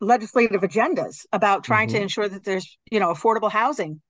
legislative 0.00 0.62
agendas 0.62 1.26
about 1.32 1.64
trying 1.64 1.88
to 1.88 1.98
Mhm. 1.98 2.02
ensure 2.02 2.28
that 2.28 2.44
there's 2.44 2.76
you 2.90 2.98
know 2.98 3.12
affordable 3.12 3.50
housing 3.50 4.00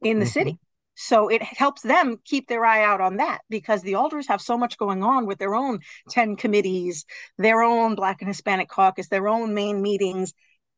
in 0.00 0.18
the 0.18 0.24
Mhm. 0.24 0.30
city 0.32 0.58
so 0.94 1.28
it 1.28 1.42
helps 1.42 1.82
them 1.82 2.18
keep 2.24 2.48
their 2.48 2.64
eye 2.64 2.82
out 2.82 3.02
on 3.02 3.16
that 3.16 3.42
because 3.50 3.82
the 3.82 3.94
alders 3.96 4.28
have 4.28 4.40
so 4.40 4.56
much 4.56 4.78
going 4.78 5.02
on 5.02 5.26
with 5.26 5.38
their 5.38 5.54
own 5.54 5.78
10 6.08 6.36
committees 6.36 7.04
their 7.36 7.62
own 7.62 7.94
black 7.94 8.22
and 8.22 8.28
hispanic 8.28 8.68
caucus 8.68 9.08
their 9.08 9.28
own 9.28 9.52
main 9.52 9.82
meetings 9.82 10.32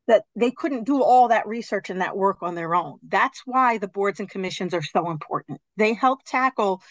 that 0.09 0.25
they 0.35 0.51
couldn't 0.51 0.85
do 0.85 1.03
all 1.03 1.29
that 1.29 1.47
research 1.47 1.91
and 1.91 2.01
that 2.01 2.17
work 2.17 2.39
on 2.43 2.55
their 2.57 2.75
own 2.75 2.99
that's 3.07 3.43
why 3.47 3.79
the 3.79 3.89
boards 3.89 4.19
and 4.21 4.29
commissions 4.29 4.75
are 4.75 4.83
so 4.83 5.11
important 5.11 5.61
they 5.77 5.95
help 5.95 6.25
tackle 6.25 6.83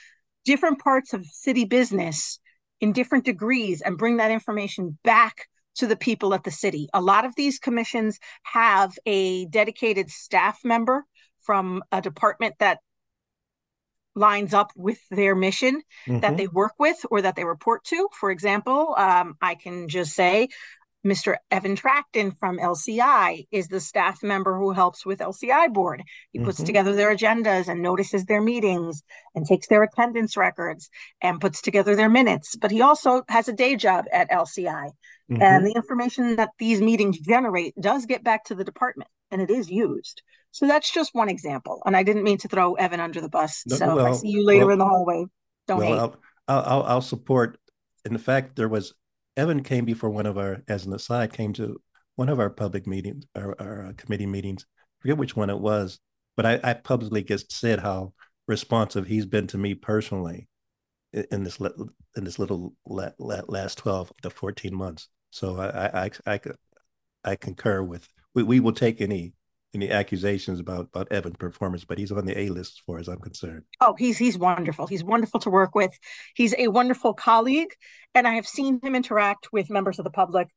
different 0.46 0.80
parts 0.80 1.14
of 1.14 1.26
city 1.26 1.66
business 1.66 2.40
in 2.80 2.94
different 2.94 3.26
degrees 3.26 3.82
and 3.82 3.98
bring 3.98 4.18
that 4.18 4.32
information 4.32 4.98
back 5.04 5.48
to 5.76 5.88
the 5.88 5.96
people 5.96 6.34
at 6.34 6.44
the 6.44 6.52
city. 6.52 6.88
A 6.94 7.02
lot 7.02 7.26
of 7.26 7.36
these 7.36 7.60
commissions 7.60 8.20
have 8.44 8.98
a 9.06 9.46
dedicated 9.48 10.10
staff 10.10 10.60
member 10.64 11.04
from 11.42 11.84
a 11.92 12.02
department 12.02 12.56
that 12.60 12.80
lines 14.16 14.54
up 14.54 14.72
with 14.76 15.00
their 15.12 15.36
mission 15.36 15.82
that 16.08 16.34
Mhm. 16.34 16.38
they 16.38 16.48
work 16.48 16.74
with 16.80 17.06
or 17.12 17.22
that 17.22 17.36
they 17.36 17.46
report 17.46 17.84
to. 17.86 18.08
For 18.20 18.32
example, 18.32 18.96
um, 18.98 19.36
I 19.42 19.56
can 19.56 19.88
just 19.88 20.14
say 20.16 20.48
Mr. 21.08 21.36
Evan 21.50 21.76
Tracton 21.76 22.32
from 22.32 22.58
LCI 22.60 23.48
is 23.52 23.68
the 23.70 23.80
staff 23.80 24.22
member 24.22 24.58
who 24.58 24.72
helps 24.72 25.06
with 25.06 25.20
LCI 25.20 25.68
board. 25.74 26.04
He 26.34 26.40
puts 26.40 26.60
Mhm. 26.60 26.66
together 26.66 26.94
their 26.96 27.16
agendas 27.16 27.68
and 27.70 27.82
notices 27.82 28.26
their 28.26 28.42
meetings 28.42 29.04
and 29.34 29.46
takes 29.46 29.68
their 29.68 29.84
attendance 29.84 30.36
records 30.36 30.90
and 31.22 31.40
puts 31.40 31.62
together 31.62 31.96
their 31.96 32.10
minutes. 32.10 32.56
But 32.56 32.72
he 32.72 32.82
also 32.82 33.24
has 33.30 33.48
a 33.48 33.54
day 33.54 33.76
job 33.78 34.06
at 34.12 34.30
LCI. 34.32 34.92
Mhm. 35.32 35.42
And 35.42 35.66
the 35.66 35.72
information 35.74 36.36
that 36.36 36.52
these 36.60 36.82
meetings 36.82 37.20
generate 37.20 37.74
does 37.80 38.06
get 38.06 38.24
back 38.24 38.44
to 38.46 38.56
the 38.56 38.64
department 38.66 39.10
and 39.32 39.42
it 39.42 39.50
is 39.50 39.70
used. 39.72 40.22
So 40.52 40.68
that's 40.68 40.92
just 40.92 41.16
one 41.16 41.30
example. 41.30 41.82
And 41.86 41.96
I 41.96 42.04
didn't 42.04 42.24
mean 42.24 42.38
to 42.40 42.48
throw 42.48 42.74
Evan 42.76 43.00
under 43.00 43.22
the 43.22 43.30
bus. 43.30 43.64
No, 43.66 43.76
so 43.78 44.00
if 44.00 44.06
I 44.06 44.12
see 44.14 44.30
you 44.30 44.46
later 44.46 44.66
well- 44.66 44.74
in 44.74 44.80
the 44.80 44.86
hallway, 44.86 45.26
don't 45.68 45.82
hate. 45.82 45.92
well, 45.92 46.16
I'll, 46.48 46.64
I'll 46.66 46.84
I'll 46.84 47.02
support. 47.02 47.58
In 48.06 48.18
fact, 48.18 48.56
there 48.56 48.70
was 48.70 48.94
Evan 49.38 49.64
came 49.64 49.86
before 49.86 50.10
one 50.10 50.26
of 50.26 50.38
our, 50.38 50.64
as 50.68 50.86
an 50.86 50.94
aside, 50.94 51.32
came 51.32 51.54
to 51.54 51.80
one 52.16 52.28
of 52.28 52.40
our 52.40 52.50
public 52.50 52.88
meetings, 52.88 53.26
our, 53.36 53.56
our 53.62 53.86
uh, 53.86 53.94
committee 53.96 54.26
meetings. 54.26 54.66
I 54.68 54.98
forget 55.02 55.18
which 55.18 55.36
one 55.36 55.52
it 55.52 55.60
was, 55.60 56.00
but 56.36 56.46
I, 56.46 56.60
I 56.64 56.74
publicly 56.74 57.24
just 57.24 57.52
said 57.52 57.80
how 57.80 58.14
responsive 58.48 59.06
he's 59.06 59.28
been 59.28 59.46
to 59.48 59.58
me 59.58 59.76
personally 59.76 60.48
in, 61.14 61.44
this 61.44 61.60
in 62.16 62.24
this 62.24 62.40
little 62.40 62.74
la, 62.86 63.10
la, 63.20 63.42
last 63.48 63.78
twelve 63.78 64.12
to 64.24 64.30
fourteen 64.30 64.76
months. 64.76 65.08
So 65.30 65.58
I 65.58 66.06
I, 66.06 66.12
I, 66.26 66.40
I 67.24 67.36
concur 67.36 67.84
with. 67.84 68.08
We, 68.34 68.44
we 68.44 68.60
will 68.60 68.74
take 68.74 69.02
any 69.02 69.34
any 69.78 69.92
accusations 69.92 70.60
about 70.60 70.88
about 70.94 71.12
Evan's 71.12 71.38
performance, 71.38 71.86
but 71.86 71.98
he's 71.98 72.12
on 72.12 72.26
the 72.26 72.38
A 72.38 72.50
list 72.50 72.74
as 72.74 72.84
far 72.86 73.00
as 73.00 73.08
I'm 73.08 73.20
concerned. 73.20 73.64
Oh, 73.80 73.96
he's 73.98 74.18
he's 74.18 74.38
wonderful. 74.38 74.88
He's 74.88 75.04
wonderful 75.04 75.40
to 75.42 75.50
work 75.50 75.76
with. 75.76 75.92
He's 76.36 76.54
a 76.58 76.68
wonderful 76.68 77.14
colleague, 77.14 77.74
and 78.14 78.28
I 78.28 78.34
have 78.34 78.48
seen 78.48 78.80
him 78.82 78.96
interact 78.96 79.54
with 79.54 79.70
members 79.70 80.00
of 80.00 80.04
the 80.04 80.12
public. 80.12 80.50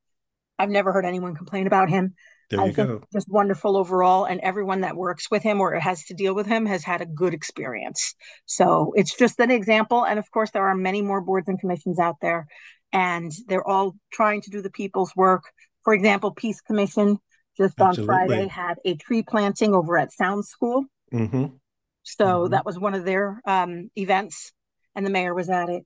I've 0.59 0.71
never 0.71 0.93
heard 0.93 1.07
anyone 1.07 1.35
complain 1.35 1.67
about 1.67 1.89
him. 1.89 2.15
There 2.51 2.61
I 2.61 2.67
you 2.67 2.73
think 2.73 2.89
go. 2.89 3.03
just 3.13 3.29
wonderful 3.31 3.77
overall, 3.77 4.25
and 4.25 4.41
everyone 4.41 4.81
that 4.81 4.97
works 4.97 5.31
with 5.31 5.43
him 5.43 5.61
or 5.61 5.79
has 5.79 6.05
to 6.07 6.15
deal 6.15 6.35
with 6.35 6.47
him 6.47 6.67
has 6.67 6.83
had 6.83 7.01
a 7.01 7.07
good 7.07 7.33
experience. 7.33 8.15
So 8.47 8.93
it's 8.97 9.17
just 9.17 9.39
an 9.39 9.51
example, 9.51 10.05
and 10.05 10.19
of 10.19 10.31
course 10.31 10.51
there 10.51 10.67
are 10.67 10.75
many 10.75 11.01
more 11.01 11.21
boards 11.21 11.49
and 11.49 11.61
commissions 11.61 11.99
out 11.99 12.17
there, 12.21 12.49
and 12.93 13.31
they're 13.47 13.67
all 13.67 13.97
trying 14.13 14.43
to 14.43 14.51
do 14.51 14.61
the 14.61 14.71
people's 14.71 15.15
work. 15.15 15.45
For 15.83 15.95
example, 15.95 16.33
Peace 16.33 16.61
Commission 16.61 17.19
just 17.57 17.81
on 17.81 17.99
Absolutely. 17.99 18.07
Friday 18.07 18.49
had 18.49 18.77
a 18.85 18.97
tree 18.97 19.23
planting 19.23 19.75
over 19.75 19.97
at 19.99 20.13
Sound 20.13 20.45
School. 20.47 20.87
hmm 21.13 21.61
So 22.03 22.49
Mhm. 22.49 22.51
that 22.51 22.65
was 22.67 22.79
one 22.79 22.95
of 22.95 23.05
their 23.05 23.41
um, 23.45 23.91
events, 23.97 24.53
and 24.95 25.05
the 25.07 25.11
mayor 25.11 25.35
was 25.35 25.51
at 25.51 25.69
it. 25.69 25.85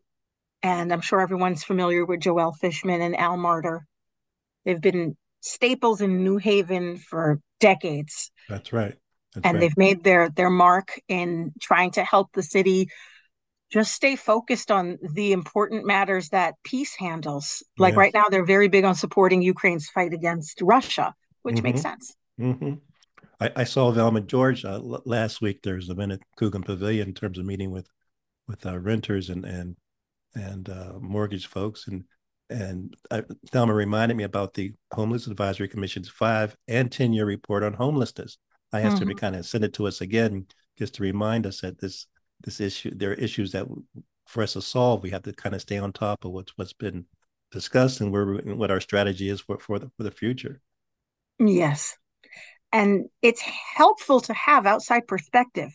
And 0.62 0.92
I'm 0.92 1.02
sure 1.02 1.20
everyone's 1.20 1.64
familiar 1.64 2.04
with 2.04 2.20
Joel 2.20 2.52
Fishman 2.54 3.00
and 3.02 3.16
Al 3.16 3.36
Marder. 3.38 3.80
They've 4.64 4.80
been 4.80 5.16
staples 5.40 6.00
in 6.00 6.24
New 6.24 6.38
Haven 6.38 6.98
for 6.98 7.40
decades, 7.60 8.30
That's 8.48 8.72
right. 8.72 8.96
That's 9.34 9.44
and 9.44 9.54
right. 9.54 9.62
they've 9.62 9.76
made 9.76 10.04
their 10.04 10.30
their 10.30 10.50
mark 10.50 11.00
in 11.08 11.52
trying 11.60 11.90
to 11.92 12.04
help 12.04 12.30
the 12.32 12.42
city 12.42 12.88
just 13.72 13.92
stay 13.94 14.16
focused 14.16 14.70
on 14.70 14.98
the 15.02 15.32
important 15.32 15.86
matters 15.86 16.30
that 16.30 16.54
peace 16.64 16.96
handles. 16.96 17.62
Like 17.78 17.96
Yes. 17.96 17.98
right 17.98 18.14
now, 18.14 18.24
they're 18.30 18.46
very 18.46 18.68
big 18.68 18.84
on 18.84 18.94
supporting 18.94 19.42
Ukraine's 19.42 19.88
fight 19.90 20.12
against 20.14 20.60
Russia, 20.62 21.14
which 21.44 21.62
makes 21.62 21.80
Mhm. 21.80 21.82
sense. 21.82 22.16
hmm 22.38 22.74
I, 23.40 23.50
I 23.56 23.64
saw 23.64 23.90
Velma 23.90 24.20
George 24.20 24.64
uh, 24.64 24.74
l- 24.74 25.02
last 25.04 25.40
week. 25.40 25.60
There's 25.62 25.88
a 25.88 25.94
minute 25.94 26.20
Coogan 26.36 26.62
Pavilion 26.62 27.08
in 27.08 27.14
terms 27.14 27.38
of 27.38 27.44
meeting 27.46 27.70
with 27.70 27.88
with 28.48 28.66
uh, 28.66 28.78
renters 28.78 29.30
and 29.30 29.44
and 29.44 29.76
and 30.34 30.68
uh, 30.68 30.94
mortgage 31.00 31.46
folks, 31.46 31.86
and 31.88 32.04
and 32.50 32.94
uh, 33.10 33.22
Velma 33.52 33.72
reminded 33.74 34.16
me 34.16 34.24
about 34.24 34.54
the 34.54 34.72
Homeless 34.92 35.26
Advisory 35.26 35.68
Commission's 35.68 36.08
five 36.08 36.56
and 36.68 36.90
ten 36.90 37.12
year 37.12 37.24
report 37.26 37.62
on 37.62 37.72
homelessness. 37.72 38.38
I 38.72 38.80
asked 38.82 38.98
her 38.98 39.06
to 39.06 39.14
kind 39.14 39.36
of 39.36 39.46
send 39.46 39.64
it 39.64 39.72
to 39.74 39.86
us 39.86 40.00
again, 40.00 40.46
just 40.78 40.94
to 40.96 41.02
remind 41.02 41.46
us 41.46 41.60
that 41.60 41.78
this 41.78 42.06
this 42.42 42.60
issue 42.60 42.90
there 42.94 43.10
are 43.12 43.14
issues 43.14 43.52
that 43.52 43.66
for 44.26 44.42
us 44.42 44.54
to 44.54 44.62
solve, 44.62 45.02
we 45.02 45.10
have 45.10 45.22
to 45.22 45.32
kind 45.32 45.54
of 45.54 45.60
stay 45.60 45.78
on 45.78 45.92
top 45.92 46.24
of 46.24 46.32
what's 46.32 46.52
what's 46.56 46.72
been 46.72 47.06
discussed 47.52 48.00
and 48.00 48.10
where 48.12 48.26
we- 48.26 48.38
and 48.40 48.58
what 48.58 48.70
our 48.70 48.80
strategy 48.80 49.28
is 49.28 49.40
for 49.40 49.58
for 49.58 49.78
the 49.78 49.90
for 49.96 50.02
the 50.04 50.10
future. 50.10 50.60
Yes. 51.38 51.96
And 52.72 53.06
it's 53.22 53.42
helpful 53.42 54.20
to 54.22 54.34
have 54.34 54.66
outside 54.66 55.06
perspective 55.08 55.70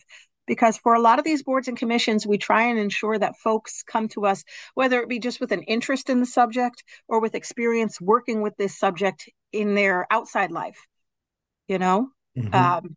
because 0.46 0.78
for 0.78 0.94
a 0.94 1.00
lot 1.00 1.18
of 1.18 1.24
these 1.24 1.42
boards 1.42 1.68
and 1.68 1.76
commissions, 1.78 2.26
we 2.26 2.38
try 2.38 2.62
and 2.64 2.78
ensure 2.78 3.18
that 3.18 3.38
folks 3.38 3.82
come 3.82 4.08
to 4.08 4.26
us, 4.26 4.44
whether 4.74 5.00
it 5.00 5.08
be 5.08 5.18
just 5.18 5.40
with 5.40 5.52
an 5.52 5.62
interest 5.64 6.10
in 6.10 6.20
the 6.20 6.26
subject 6.26 6.84
or 7.08 7.20
with 7.20 7.34
experience 7.34 8.00
working 8.00 8.42
with 8.42 8.56
this 8.58 8.78
subject 8.78 9.28
in 9.52 9.74
their 9.74 10.06
outside 10.12 10.52
life. 10.52 10.86
You 11.68 11.78
know, 11.78 12.10
Mhm. 12.36 12.54
um, 12.54 12.96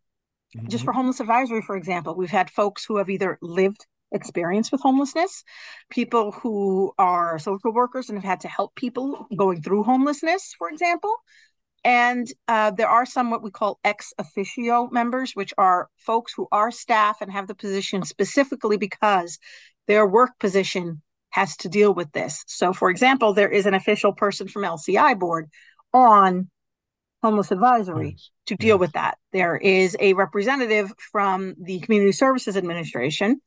just 0.68 0.84
Mhm. 0.84 0.86
for 0.86 0.92
homeless 0.92 1.20
advisory, 1.20 1.62
for 1.62 1.76
example, 1.76 2.14
we've 2.16 2.30
had 2.30 2.50
folks 2.50 2.84
who 2.84 2.98
have 2.98 3.10
either 3.10 3.38
lived 3.42 3.86
experience 4.12 4.72
with 4.72 4.80
homelessness, 4.82 5.44
people 5.90 6.32
who 6.32 6.92
are 6.98 7.38
social 7.38 7.72
workers 7.72 8.08
and 8.08 8.18
have 8.18 8.24
had 8.24 8.40
to 8.40 8.48
help 8.48 8.74
people 8.76 9.26
going 9.36 9.62
through 9.62 9.84
homelessness, 9.84 10.54
for 10.58 10.68
example. 10.70 11.14
And 11.84 12.26
uh, 12.48 12.70
there 12.70 12.88
are 12.88 13.04
some 13.04 13.30
what 13.30 13.42
we 13.42 13.50
call 13.50 13.78
ex 13.84 14.12
officio 14.18 14.88
members, 14.90 15.32
which 15.34 15.52
are 15.58 15.90
folks 15.98 16.32
who 16.34 16.48
are 16.50 16.70
staff 16.70 17.18
and 17.20 17.30
have 17.30 17.46
the 17.46 17.54
position 17.54 18.04
specifically 18.04 18.78
because 18.78 19.38
their 19.86 20.06
work 20.06 20.30
position 20.40 21.02
has 21.30 21.56
to 21.58 21.68
deal 21.68 21.92
with 21.92 22.10
this. 22.12 22.42
So, 22.46 22.72
for 22.72 22.88
example, 22.90 23.34
there 23.34 23.50
is 23.50 23.66
an 23.66 23.74
official 23.74 24.12
person 24.12 24.48
from 24.48 24.62
LCI 24.62 25.18
board 25.18 25.50
on 25.92 26.48
homeless 27.22 27.50
advisory 27.50 28.10
Yes. 28.10 28.30
to 28.46 28.56
deal 28.56 28.76
Yes. 28.76 28.80
with 28.80 28.92
that. 28.92 29.18
There 29.32 29.56
is 29.56 29.96
a 30.00 30.14
representative 30.14 30.92
from 31.12 31.54
the 31.60 31.80
Community 31.80 32.12
Services 32.12 32.56
Administration. 32.56 33.40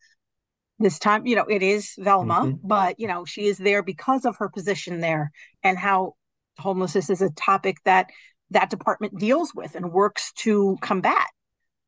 This 0.80 1.00
time, 1.00 1.26
you 1.26 1.36
know, 1.36 1.46
it 1.46 1.64
is 1.64 1.94
Velma, 1.98 2.42
Mhm. 2.42 2.60
but 2.64 3.00
you 3.00 3.08
know, 3.08 3.26
she 3.26 3.48
is 3.48 3.58
there 3.58 3.82
because 3.82 4.26
of 4.26 4.38
her 4.38 4.50
position 4.50 5.00
there 5.00 5.32
and 5.64 5.78
how 5.78 6.17
homelessness 6.60 7.10
is 7.10 7.22
a 7.22 7.30
topic 7.32 7.78
that 7.86 8.10
that 8.52 8.70
department 8.70 9.18
deals 9.20 9.54
with 9.54 9.76
and 9.76 9.92
works 9.92 10.32
to 10.38 10.78
combat 10.82 11.28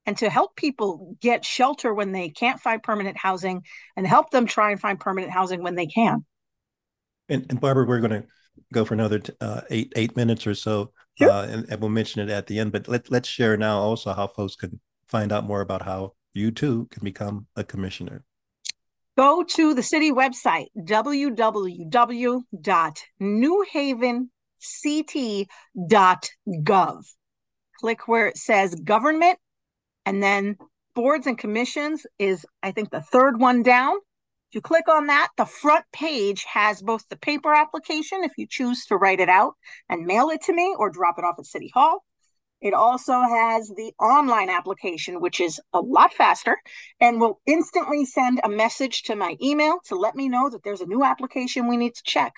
and 0.05 0.17
to 0.17 0.29
help 0.29 0.55
people 0.55 1.15
get 1.21 1.45
shelter 1.45 1.93
when 1.93 2.11
they 2.11 2.29
can't 2.29 2.59
find 2.59 2.81
permanent 2.83 3.17
housing 3.17 3.63
and 3.95 4.07
help 4.07 4.31
them 4.31 4.45
try 4.45 4.71
and 4.71 4.79
find 4.81 4.99
permanent 4.99 5.31
housing 5.31 5.63
when 5.63 5.75
they 5.75 5.85
can. 5.87 6.25
And, 7.29 7.45
and 7.49 7.59
Barbara, 7.61 7.85
we're 7.85 7.99
going 7.99 8.21
to 8.21 8.27
go 8.73 8.83
for 8.85 8.93
another 8.93 9.21
uh, 9.39 9.61
eight 9.69 9.93
eight 9.95 10.15
minutes 10.15 10.45
or 10.47 10.55
so, 10.55 10.91
Sure. 11.17 11.29
uh, 11.29 11.45
and, 11.45 11.65
and 11.69 11.79
we'll 11.81 11.89
mention 11.89 12.21
it 12.21 12.29
at 12.31 12.47
the 12.47 12.59
end. 12.59 12.71
But 12.71 12.87
let 12.87 13.09
let's 13.11 13.27
share 13.29 13.55
now 13.57 13.79
also 13.79 14.13
how 14.13 14.27
folks 14.27 14.55
can 14.55 14.79
find 15.07 15.31
out 15.31 15.45
more 15.45 15.61
about 15.61 15.83
how 15.83 16.13
you 16.33 16.51
too 16.51 16.87
can 16.91 17.03
become 17.03 17.47
a 17.55 17.63
commissioner. 17.63 18.23
go 19.17 19.43
to 19.43 19.73
the 19.73 19.83
city 19.83 20.11
website 20.11 20.67
www.newhavencT.gov. 24.59 27.05
Click 27.79 28.07
where 28.07 28.27
it 28.27 28.37
says 28.37 28.75
government, 28.75 29.39
and 30.05 30.21
then 30.21 30.57
boards 30.95 31.27
and 31.27 31.37
commissions 31.37 32.05
is, 32.17 32.45
I 32.61 32.71
think, 32.71 32.91
the 32.91 33.01
third 33.01 33.39
one 33.39 33.63
down. 33.63 33.95
If 34.49 34.55
you 34.55 34.61
click 34.61 34.89
on 34.89 35.07
that, 35.07 35.29
the 35.37 35.45
front 35.45 35.85
page 35.93 36.43
has 36.45 36.81
both 36.81 37.07
the 37.09 37.15
paper 37.15 37.53
application, 37.53 38.23
if 38.23 38.31
you 38.37 38.47
choose 38.49 38.85
to 38.87 38.97
write 38.97 39.19
it 39.19 39.29
out 39.29 39.53
and 39.87 40.05
mail 40.05 40.29
it 40.29 40.41
to 40.43 40.53
me 40.53 40.75
or 40.77 40.89
drop 40.89 41.19
it 41.19 41.23
off 41.23 41.35
at 41.37 41.45
City 41.45 41.71
Hall. 41.73 42.03
It 42.59 42.73
also 42.73 43.13
has 43.13 43.69
the 43.69 43.93
online 43.99 44.49
application, 44.49 45.21
which 45.21 45.39
is 45.39 45.61
a 45.71 45.79
lot 45.79 46.13
faster 46.13 46.57
and 46.99 47.21
will 47.21 47.39
instantly 47.45 48.03
send 48.03 48.41
a 48.43 48.49
message 48.49 49.03
to 49.03 49.15
my 49.15 49.37
email 49.41 49.77
to 49.85 49.95
let 49.95 50.15
me 50.15 50.27
know 50.27 50.49
that 50.49 50.63
there's 50.63 50.81
a 50.81 50.85
new 50.85 51.03
application 51.03 51.67
we 51.67 51.77
need 51.77 51.95
to 51.95 52.03
check. 52.03 52.33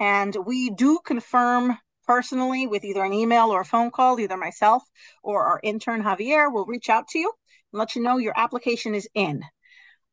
And 0.00 0.36
we 0.46 0.70
do 0.70 1.00
confirm 1.04 1.78
personally 2.06 2.66
with 2.66 2.84
either 2.84 3.04
an 3.04 3.12
email 3.12 3.50
or 3.50 3.60
a 3.60 3.64
phone 3.64 3.90
call, 3.90 4.18
either 4.18 4.36
myself 4.36 4.82
or 5.22 5.44
our 5.44 5.60
intern 5.62 6.02
Javier 6.02 6.52
will 6.52 6.64
reach 6.66 6.88
out 6.88 7.08
to 7.08 7.18
you 7.18 7.32
and 7.72 7.78
let 7.78 7.94
you 7.94 8.02
know 8.02 8.16
your 8.16 8.32
application 8.36 8.94
is 8.94 9.08
in. 9.14 9.42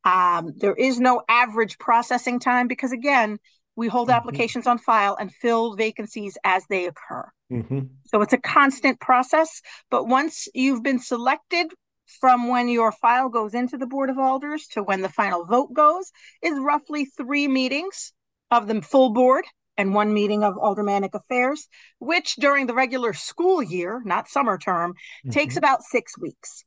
Um, 0.04 0.52
there 0.56 0.74
is 0.74 1.00
no 1.00 1.22
average 1.28 1.78
processing 1.78 2.38
time 2.38 2.68
because, 2.68 2.92
again, 2.92 3.38
we 3.76 3.88
hold 3.88 4.08
Mhm. 4.08 4.14
applications 4.14 4.66
on 4.66 4.78
file 4.78 5.16
and 5.18 5.32
fill 5.32 5.74
vacancies 5.74 6.38
as 6.44 6.66
they 6.68 6.86
occur. 6.86 7.30
hmm 7.50 7.80
So 8.06 8.22
it's 8.22 8.32
a 8.32 8.38
constant 8.38 9.00
process. 9.00 9.62
But 9.90 10.06
once 10.06 10.48
you've 10.54 10.82
been 10.82 10.98
selected 11.00 11.72
from 12.20 12.48
when 12.48 12.68
your 12.68 12.92
file 12.92 13.28
goes 13.28 13.52
into 13.52 13.76
the 13.76 13.86
Board 13.86 14.10
of 14.10 14.18
Alders 14.18 14.66
to 14.68 14.82
when 14.82 15.02
the 15.02 15.08
final 15.08 15.44
vote 15.44 15.72
goes 15.72 16.12
is 16.40 16.58
roughly 16.58 17.06
three 17.06 17.48
meetings 17.48 18.12
of 18.50 18.68
the 18.68 18.80
full 18.80 19.10
board 19.10 19.44
and 19.76 19.94
one 19.94 20.12
meeting 20.12 20.42
of 20.44 20.56
aldermanic 20.56 21.14
affairs, 21.14 21.68
which 21.98 22.36
during 22.36 22.66
the 22.66 22.74
regular 22.74 23.12
school 23.12 23.62
year, 23.62 24.02
not 24.04 24.28
summer 24.28 24.58
term, 24.58 24.94
takes 25.30 25.54
Mhm. 25.54 25.58
about 25.58 25.82
six 25.82 26.18
weeks 26.18 26.64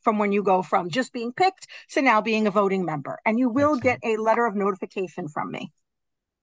from 0.00 0.18
when 0.18 0.32
you 0.32 0.42
go 0.42 0.62
from 0.62 0.90
just 0.90 1.12
being 1.12 1.32
picked 1.32 1.66
to 1.90 2.02
now 2.02 2.20
being 2.20 2.46
a 2.46 2.50
voting 2.50 2.84
member. 2.84 3.18
And 3.24 3.38
you 3.38 3.48
will 3.48 3.76
get 3.78 3.98
a 4.02 4.16
letter 4.16 4.46
of 4.46 4.54
notification 4.54 5.28
from 5.28 5.50
me. 5.50 5.72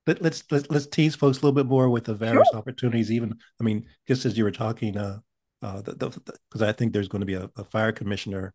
let, 0.07 0.21
let's 0.21 0.43
let's 0.49 0.69
let's 0.71 0.87
tease 0.87 1.15
folks 1.15 1.37
a 1.37 1.41
little 1.41 1.53
bit 1.53 1.67
more 1.67 1.89
with 1.89 2.05
the 2.05 2.15
various 2.15 2.47
sure. 2.51 2.57
opportunities. 2.57 3.11
Even 3.11 3.37
I 3.59 3.63
mean, 3.63 3.85
just 4.07 4.25
as 4.25 4.37
you 4.37 4.43
were 4.43 4.51
talking, 4.51 4.97
uh, 4.97 5.19
uh, 5.61 5.81
because 5.81 6.61
I 6.61 6.71
think 6.71 6.93
there's 6.93 7.07
going 7.07 7.19
to 7.19 7.25
be 7.25 7.35
a, 7.35 7.49
a, 7.57 7.63
fire 7.63 7.91
commissioner 7.91 8.53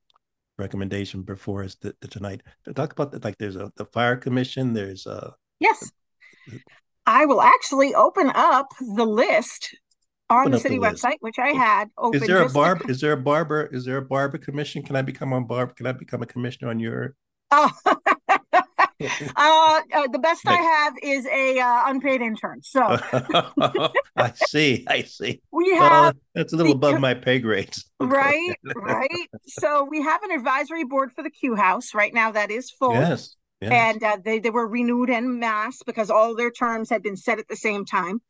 recommendation 0.58 1.22
before 1.22 1.62
us 1.62 1.76
the 1.76 1.94
tonight. 2.08 2.42
Talk 2.74 2.92
about 2.92 3.12
the, 3.12 3.20
like 3.22 3.38
there's 3.38 3.56
a 3.56 3.70
the 3.76 3.84
fire 3.84 4.16
commission. 4.16 4.72
There's 4.72 5.06
a 5.06 5.34
yes. 5.60 5.92
I 7.06 7.26
will 7.26 7.42
actually 7.42 7.94
open 7.94 8.30
up 8.34 8.72
the 8.80 9.04
list 9.04 9.74
on 10.30 10.50
the 10.50 10.58
city 10.58 10.76
the 10.76 10.82
website, 10.82 11.16
which 11.20 11.38
I 11.38 11.50
had 11.50 11.90
open. 11.98 12.22
Is 12.22 12.26
there 12.26 12.42
a 12.42 12.48
barb? 12.48 12.88
Is 12.88 13.00
there 13.00 13.12
a 13.12 13.16
barber? 13.16 13.66
Is 13.72 13.84
there 13.84 13.98
a 13.98 14.02
barber 14.02 14.38
commission? 14.38 14.82
Can 14.82 14.96
I 14.96 15.02
become 15.02 15.32
a 15.32 15.40
barber? 15.40 15.74
Can 15.74 15.86
I 15.86 15.92
become 15.92 16.22
a 16.22 16.26
commissioner 16.26 16.70
on 16.70 16.80
your? 16.80 17.14
Oh, 17.50 17.70
uh, 19.00 19.80
uh, 19.92 20.06
the 20.12 20.18
best 20.18 20.46
I 20.46 20.54
have 20.54 20.94
is 21.02 21.26
a 21.26 21.58
uh, 21.58 21.82
unpaid 21.86 22.20
intern. 22.20 22.60
So 22.62 22.80
I 24.16 24.32
see, 24.46 24.84
I 24.88 25.02
see. 25.02 25.42
We 25.50 25.74
have 25.76 26.16
that's 26.34 26.52
a 26.52 26.56
little 26.56 26.72
the, 26.72 26.88
above 26.88 27.00
my 27.00 27.14
pay 27.14 27.38
grades. 27.40 27.90
right, 28.00 28.56
right. 28.76 29.28
So 29.46 29.84
we 29.84 30.00
have 30.00 30.22
an 30.22 30.30
advisory 30.30 30.84
board 30.84 31.12
for 31.12 31.22
the 31.22 31.30
Q 31.30 31.56
House 31.56 31.92
right 31.94 32.14
now 32.14 32.30
that 32.32 32.50
is 32.50 32.70
full. 32.70 32.94
Yes. 32.94 33.36
And 33.72 34.02
uh, 34.02 34.18
they, 34.24 34.38
they 34.38 34.50
were 34.50 34.66
renewed 34.66 35.10
en 35.10 35.38
masse 35.38 35.82
because 35.84 36.10
all 36.10 36.34
their 36.34 36.50
terms 36.50 36.90
had 36.90 37.02
been 37.02 37.16
set 37.16 37.38
at 37.38 37.48
the 37.48 37.56
same 37.56 37.84
time. 37.84 38.20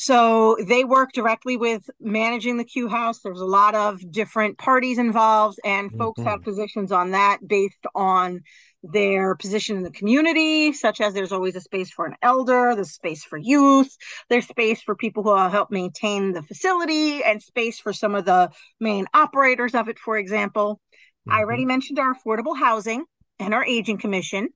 So 0.00 0.56
they 0.64 0.84
work 0.84 1.10
directly 1.12 1.56
with 1.56 1.90
managing 1.98 2.56
the 2.56 2.64
Q 2.64 2.86
House. 2.86 3.18
There's 3.18 3.40
a 3.40 3.44
lot 3.44 3.74
of 3.74 3.98
different 4.12 4.56
parties 4.56 4.96
involved, 4.96 5.58
and 5.64 5.90
folks 5.98 6.20
mm-hmm. 6.20 6.28
have 6.28 6.42
positions 6.44 6.92
on 6.92 7.10
that 7.10 7.38
based 7.44 7.84
on 7.96 8.42
their 8.84 9.34
position 9.34 9.76
in 9.76 9.82
the 9.82 9.90
community, 9.90 10.72
such 10.72 11.00
as 11.00 11.14
there's 11.14 11.32
always 11.32 11.56
a 11.56 11.60
space 11.60 11.90
for 11.90 12.06
an 12.06 12.14
elder, 12.22 12.76
there's 12.76 12.92
space 12.92 13.24
for 13.24 13.38
youth, 13.38 13.96
there's 14.28 14.46
space 14.46 14.80
for 14.82 14.94
people 14.94 15.24
who 15.24 15.34
help 15.48 15.72
maintain 15.72 16.32
the 16.32 16.42
facility, 16.42 17.24
and 17.24 17.42
space 17.42 17.80
for 17.80 17.92
some 17.92 18.14
of 18.14 18.24
the 18.24 18.52
main 18.78 19.06
operators 19.14 19.74
of 19.74 19.88
it, 19.88 19.98
for 19.98 20.16
example. 20.16 20.80
Mm-hmm. 21.28 21.32
I 21.32 21.40
already 21.40 21.64
mentioned 21.64 21.98
our 21.98 22.14
affordable 22.14 22.56
housing 22.56 23.04
and 23.38 23.54
our 23.54 23.64
aging 23.64 23.98
commission. 23.98 24.48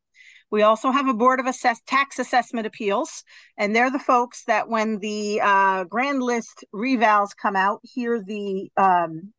We 0.50 0.62
also 0.62 0.90
have 0.90 1.08
a 1.08 1.14
board 1.14 1.40
of 1.40 1.46
assess 1.46 1.80
tax 1.86 2.18
assessment 2.18 2.66
appeals, 2.66 3.24
and 3.56 3.74
they're 3.74 3.90
the 3.90 3.98
folks 3.98 4.44
that 4.44 4.68
when 4.68 4.98
the 4.98 5.40
uh, 5.42 5.84
grand 5.84 6.22
list 6.22 6.64
revals 6.74 7.30
come 7.34 7.56
out, 7.56 7.80
hear 7.82 8.22
the 8.22 8.70
um, 8.76 9.32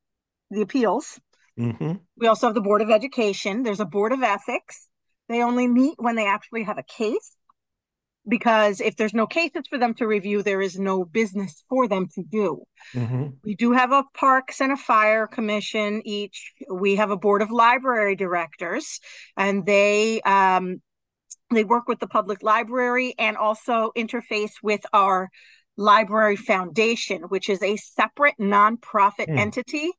the 0.50 0.62
appeals 0.62 1.20
Mm-hmm. 1.60 1.94
We 2.18 2.28
also 2.28 2.48
have 2.48 2.56
the 2.56 2.62
Board 2.62 2.82
of 2.82 2.90
Education. 2.90 3.64
There's 3.64 3.80
a 3.80 3.86
Board 3.86 4.12
of 4.12 4.24
Ethics. 4.24 4.88
They 5.30 5.42
only 5.42 5.68
meet 5.68 5.96
when 5.98 6.16
they 6.16 6.28
actually 6.28 6.64
have 6.64 6.78
a 6.78 6.84
case 6.84 7.38
because 8.28 8.80
if 8.80 8.96
there's 8.96 9.14
no 9.14 9.28
cases 9.28 9.64
for 9.70 9.78
them 9.78 9.94
to 9.96 10.08
review, 10.08 10.44
there 10.44 10.62
is 10.62 10.80
no 10.80 11.04
business 11.04 11.64
for 11.70 11.88
them 11.88 12.08
to 12.16 12.24
do. 12.24 12.64
Mm-hmm. 12.94 13.28
We 13.44 13.56
do 13.56 13.74
have 13.74 13.92
a 13.92 14.04
Parks 14.14 14.62
and 14.62 14.72
a 14.72 14.78
Fire 14.78 15.28
Commission 15.28 16.02
each. 16.06 16.54
We 16.72 16.96
have 16.96 17.12
a 17.12 17.18
Board 17.18 17.42
of 17.42 17.52
Library 17.52 18.16
Directors, 18.16 19.00
and 19.36 19.66
they 19.66 20.22
um, 20.22 20.82
they 21.52 21.64
work 21.64 21.88
with 21.88 22.00
the 22.00 22.08
public 22.08 22.44
library 22.44 23.14
and 23.20 23.38
also 23.38 23.92
interface 23.98 24.54
with 24.62 24.82
our 24.94 25.30
library 25.76 26.36
foundation, 26.36 27.24
which 27.24 27.50
is 27.50 27.62
a 27.62 27.78
separate 27.78 28.36
nonprofit 28.40 29.28
mm. 29.28 29.38
entity 29.38 29.92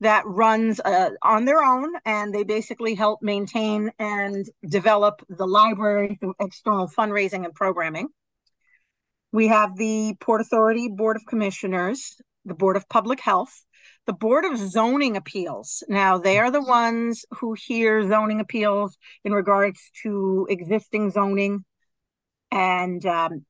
that 0.00 0.24
runs 0.26 0.80
uh, 0.80 1.10
on 1.22 1.44
their 1.44 1.62
own 1.62 1.92
and 2.04 2.34
they 2.34 2.42
basically 2.42 2.94
help 2.94 3.20
maintain 3.22 3.90
and 3.98 4.46
develop 4.66 5.22
the 5.28 5.46
library 5.46 6.16
through 6.18 6.34
external 6.40 6.88
fundraising 6.88 7.44
and 7.44 7.54
programming. 7.54 8.08
We 9.32 9.48
have 9.48 9.76
the 9.76 10.14
Port 10.18 10.40
Authority 10.40 10.88
Board 10.88 11.16
of 11.16 11.26
Commissioners, 11.26 12.16
the 12.44 12.54
Board 12.54 12.76
of 12.76 12.88
Public 12.88 13.20
Health, 13.20 13.64
the 14.06 14.12
Board 14.12 14.44
of 14.44 14.56
Zoning 14.56 15.16
Appeals. 15.16 15.84
Now, 15.88 16.18
they 16.18 16.38
are 16.38 16.50
the 16.50 16.62
ones 16.62 17.24
who 17.38 17.54
hear 17.54 18.08
zoning 18.08 18.40
appeals 18.40 18.96
in 19.22 19.32
regards 19.32 19.78
to 20.02 20.46
existing 20.50 21.10
zoning. 21.10 21.64
And 22.50 23.04
um, 23.06 23.44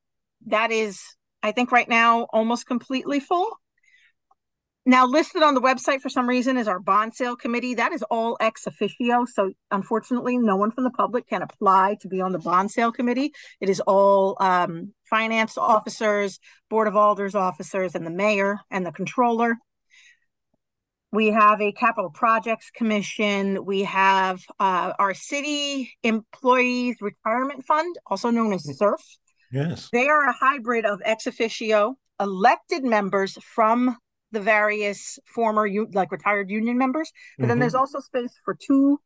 that 0.47 0.71
is, 0.71 1.01
I 1.43 1.53
think, 1.53 1.73
right 1.73 1.89
now 1.89 2.25
almost 2.25 2.67
completely 2.67 3.21
full. 3.21 3.49
Now, 4.91 5.07
listed 5.07 5.45
on 5.45 5.55
the 5.55 5.61
website 5.61 6.01
for 6.01 6.09
some 6.09 6.29
reason 6.29 6.57
is 6.57 6.67
our 6.67 6.81
bond 6.81 7.15
sale 7.15 7.37
committee. 7.37 7.75
That 7.75 7.93
is 7.93 8.03
all 8.11 8.37
ex 8.41 8.67
officio. 8.67 9.25
So, 9.25 9.53
unfortunately, 9.71 10.37
no 10.37 10.57
one 10.57 10.73
from 10.73 10.83
the 10.83 10.91
public 10.91 11.29
can 11.29 11.43
apply 11.43 11.99
to 12.01 12.09
be 12.09 12.21
on 12.21 12.33
the 12.33 12.41
bond 12.41 12.73
sale 12.73 12.91
committee. 12.91 13.33
It 13.61 13.69
is 13.69 13.79
all 13.79 14.37
um, 14.41 14.93
finance 15.09 15.57
officers, 15.57 16.41
board 16.69 16.89
of 16.89 16.97
alders 16.97 17.37
officers, 17.37 17.95
and 17.95 18.05
the 18.05 18.11
mayor 18.11 18.59
and 18.69 18.85
the 18.85 18.91
controller. 18.91 19.59
We 21.13 21.29
have 21.29 21.61
a 21.61 21.71
capital 21.71 22.11
projects 22.11 22.73
commission. 22.75 23.65
We 23.65 23.85
have 23.85 24.41
uh, 24.59 24.95
our 24.99 25.15
city 25.15 25.93
employees 26.03 26.97
retirement 27.01 27.65
fund, 27.65 27.95
also 28.09 28.31
known 28.31 28.53
as 28.53 28.67
CERF. 28.67 29.01
Yes. 29.53 29.89
They 29.93 30.09
are 30.09 30.29
a 30.29 30.33
hybrid 30.33 30.85
of 30.85 31.01
ex 31.05 31.29
officio 31.29 31.97
elected 32.19 32.83
members 32.83 33.39
from 33.55 33.97
the 34.33 34.41
various 34.41 35.19
former 35.27 35.69
like 35.93 36.13
retired 36.13 36.51
union 36.51 36.79
members 36.79 37.11
but 37.37 37.43
mm-hmm. 37.43 37.49
then 37.49 37.59
there's 37.59 37.75
also 37.75 38.01
space 38.01 38.33
for 38.45 38.55
two 38.55 38.99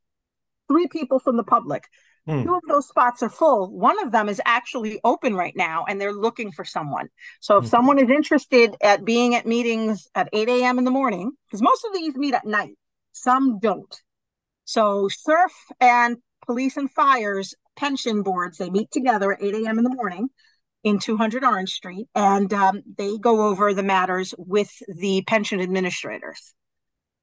three 0.68 0.86
people 0.88 1.18
from 1.18 1.36
the 1.36 1.44
public 1.44 1.84
mm. 2.28 2.42
two 2.42 2.54
of 2.54 2.62
those 2.68 2.88
spots 2.88 3.22
are 3.22 3.30
full 3.30 3.70
one 3.70 4.02
of 4.02 4.12
them 4.12 4.28
is 4.28 4.40
actually 4.44 5.00
open 5.04 5.34
right 5.34 5.54
now 5.56 5.84
and 5.88 6.00
they're 6.00 6.12
looking 6.12 6.52
for 6.52 6.64
someone 6.64 7.08
so 7.40 7.56
if 7.56 7.64
mm-hmm. 7.64 7.70
someone 7.70 7.98
is 7.98 8.10
interested 8.10 8.74
at 8.82 9.04
being 9.04 9.34
at 9.34 9.46
meetings 9.46 10.08
at 10.14 10.28
8 10.32 10.48
a.m 10.48 10.78
in 10.78 10.84
the 10.84 10.90
morning 10.90 11.32
because 11.46 11.62
most 11.62 11.84
of 11.84 11.92
these 11.92 12.16
meet 12.16 12.34
at 12.34 12.46
night 12.46 12.76
some 13.12 13.58
don't 13.58 14.02
so 14.64 15.08
CERF 15.08 15.52
and 15.80 16.16
police 16.46 16.76
and 16.76 16.90
fires 16.90 17.54
pension 17.76 18.22
boards 18.22 18.58
they 18.58 18.70
meet 18.70 18.90
together 18.90 19.32
at 19.32 19.42
8 19.42 19.54
a.m 19.54 19.78
in 19.78 19.84
the 19.84 19.90
morning 19.90 20.28
in 20.84 20.98
200 20.98 21.42
Orange 21.42 21.70
Street, 21.70 22.06
and 22.14 22.52
um, 22.52 22.82
they 22.96 23.16
go 23.18 23.48
over 23.48 23.72
the 23.72 23.82
matters 23.82 24.34
with 24.38 24.70
the 24.86 25.22
pension 25.26 25.60
administrators. 25.60 26.54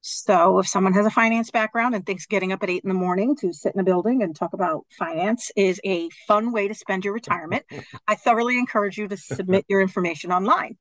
So, 0.03 0.57
if 0.57 0.67
someone 0.67 0.93
has 0.93 1.05
a 1.05 1.11
finance 1.11 1.51
background 1.51 1.93
and 1.93 2.03
thinks 2.03 2.25
getting 2.25 2.51
up 2.51 2.63
at 2.63 2.71
eight 2.71 2.83
in 2.83 2.89
the 2.89 2.95
morning 2.95 3.35
to 3.37 3.53
sit 3.53 3.75
in 3.75 3.79
a 3.79 3.83
building 3.83 4.23
and 4.23 4.35
talk 4.35 4.53
about 4.53 4.87
finance 4.97 5.51
is 5.55 5.79
a 5.85 6.09
fun 6.27 6.51
way 6.51 6.67
to 6.67 6.73
spend 6.73 7.05
your 7.05 7.13
retirement, 7.13 7.63
I 8.07 8.15
thoroughly 8.15 8.57
encourage 8.57 8.97
you 8.97 9.07
to 9.07 9.15
submit 9.15 9.63
your 9.69 9.79
information 9.79 10.31
online. 10.31 10.77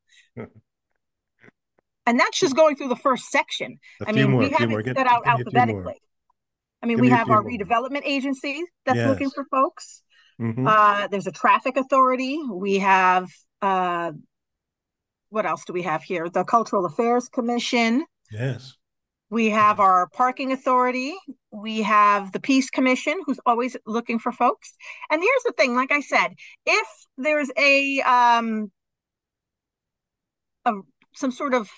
And 2.07 2.19
that's 2.19 2.40
just 2.40 2.57
going 2.57 2.77
through 2.77 2.88
the 2.88 2.97
first 2.97 3.31
section. 3.31 3.79
A 4.01 4.09
I 4.09 4.12
mean, 4.12 4.31
more, 4.31 4.40
we 4.40 4.49
have 4.51 4.71
it 4.73 4.85
set 4.87 5.07
out 5.07 5.27
alphabetically. 5.27 6.01
I 6.83 6.87
mean, 6.87 6.97
give 6.97 7.03
we 7.03 7.11
have 7.11 7.29
our 7.29 7.43
more. 7.43 7.53
redevelopment 7.53 8.03
agency 8.05 8.64
that's 8.87 8.97
yes. 8.97 9.09
looking 9.09 9.29
for 9.29 9.45
folks. 9.51 10.03
Mm-hmm. 10.40 10.66
Uh, 10.66 11.07
there's 11.09 11.26
a 11.26 11.33
traffic 11.33 11.76
authority. 11.76 12.38
We 12.50 12.79
have 12.79 13.29
uh, 13.61 14.12
what 15.29 15.46
else 15.46 15.64
do 15.64 15.72
we 15.72 15.83
have 15.83 16.03
here? 16.03 16.29
The 16.29 16.44
Cultural 16.44 16.85
Affairs 16.87 17.29
Commission. 17.29 18.05
Yes. 18.31 18.76
We 19.31 19.50
have 19.50 19.79
our 19.79 20.09
parking 20.09 20.50
authority. 20.50 21.14
We 21.53 21.83
have 21.83 22.33
the 22.33 22.40
Peace 22.40 22.68
Commission, 22.68 23.20
who's 23.24 23.38
always 23.46 23.76
looking 23.87 24.18
for 24.18 24.33
folks. 24.33 24.74
And 25.09 25.22
here's 25.22 25.42
the 25.44 25.53
thing: 25.57 25.76
like 25.76 25.92
I 25.92 26.00
said, 26.00 26.35
if 26.66 26.88
there's 27.16 27.50
a 27.57 28.00
um, 28.00 28.72
a 30.64 30.72
some 31.14 31.31
sort 31.31 31.55
of 31.55 31.68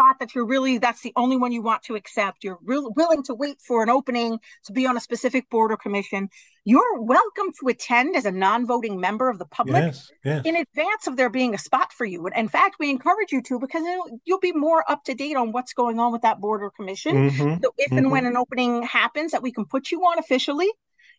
spot 0.00 0.18
that 0.20 0.34
you're 0.34 0.46
really 0.46 0.78
that's 0.78 1.02
the 1.02 1.12
only 1.16 1.36
one 1.36 1.52
you 1.52 1.62
want 1.62 1.82
to 1.82 1.94
accept. 1.94 2.42
You're 2.44 2.58
willing 2.62 3.22
to 3.24 3.34
wait 3.34 3.60
for 3.60 3.82
an 3.82 3.90
opening 3.90 4.38
to 4.64 4.72
be 4.72 4.86
on 4.86 4.96
a 4.96 5.00
specific 5.00 5.48
board 5.50 5.72
or 5.72 5.76
commission. 5.76 6.28
You're 6.64 7.00
welcome 7.00 7.52
to 7.60 7.68
attend 7.68 8.16
as 8.16 8.24
a 8.24 8.30
non-voting 8.30 9.00
member 9.00 9.28
of 9.28 9.38
the 9.38 9.46
public 9.46 9.82
yes, 9.82 10.10
yes. 10.24 10.42
in 10.44 10.56
advance 10.56 11.06
of 11.06 11.16
there 11.16 11.30
being 11.30 11.54
a 11.54 11.58
spot 11.58 11.92
for 11.92 12.04
you. 12.04 12.26
In 12.28 12.48
fact 12.48 12.76
we 12.78 12.90
encourage 12.90 13.32
you 13.32 13.42
to 13.42 13.58
because 13.58 13.82
you'll 14.24 14.40
be 14.40 14.52
more 14.52 14.90
up 14.90 15.04
to 15.04 15.14
date 15.14 15.36
on 15.36 15.52
what's 15.52 15.72
going 15.72 15.98
on 15.98 16.12
with 16.12 16.22
that 16.22 16.40
board 16.40 16.62
or 16.62 16.70
commission. 16.70 17.30
Mm-hmm, 17.30 17.62
so 17.62 17.74
if 17.76 17.90
mm-hmm. 17.90 17.98
and 17.98 18.10
when 18.10 18.26
an 18.26 18.36
opening 18.36 18.82
happens 18.82 19.32
that 19.32 19.42
we 19.42 19.52
can 19.52 19.64
put 19.64 19.90
you 19.90 20.00
on 20.00 20.18
officially 20.18 20.70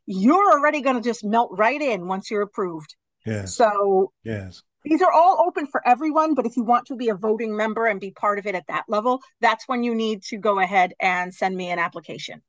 you're 0.08 0.52
already 0.52 0.82
going 0.82 0.96
to 0.96 1.02
just 1.02 1.24
melt 1.24 1.52
right 1.54 1.80
in 1.80 2.08
once 2.08 2.32
you're 2.32 2.42
approved. 2.42 2.96
Yes. 3.24 3.56
So 3.56 4.12
yes 4.24 4.64
these 4.84 5.02
are 5.02 5.12
all 5.12 5.44
open 5.46 5.68
for 5.68 5.86
everyone, 5.88 6.34
but 6.34 6.46
if 6.46 6.58
you 6.58 6.64
want 6.64 6.88
to 6.88 6.96
be 6.96 7.10
a 7.10 7.16
voting 7.16 7.56
member 7.56 7.86
and 7.86 8.00
be 8.00 8.12
part 8.12 8.40
of 8.40 8.46
it 8.46 8.56
at 8.56 8.68
that 8.68 8.86
level, 8.88 9.22
that's 9.40 9.68
when 9.68 9.84
you 9.84 9.94
need 9.94 10.24
to 10.24 10.38
go 10.38 10.60
ahead 10.60 10.94
and 11.00 11.34
send 11.34 11.56
me 11.56 11.70
an 11.70 11.80
application. 11.80 12.42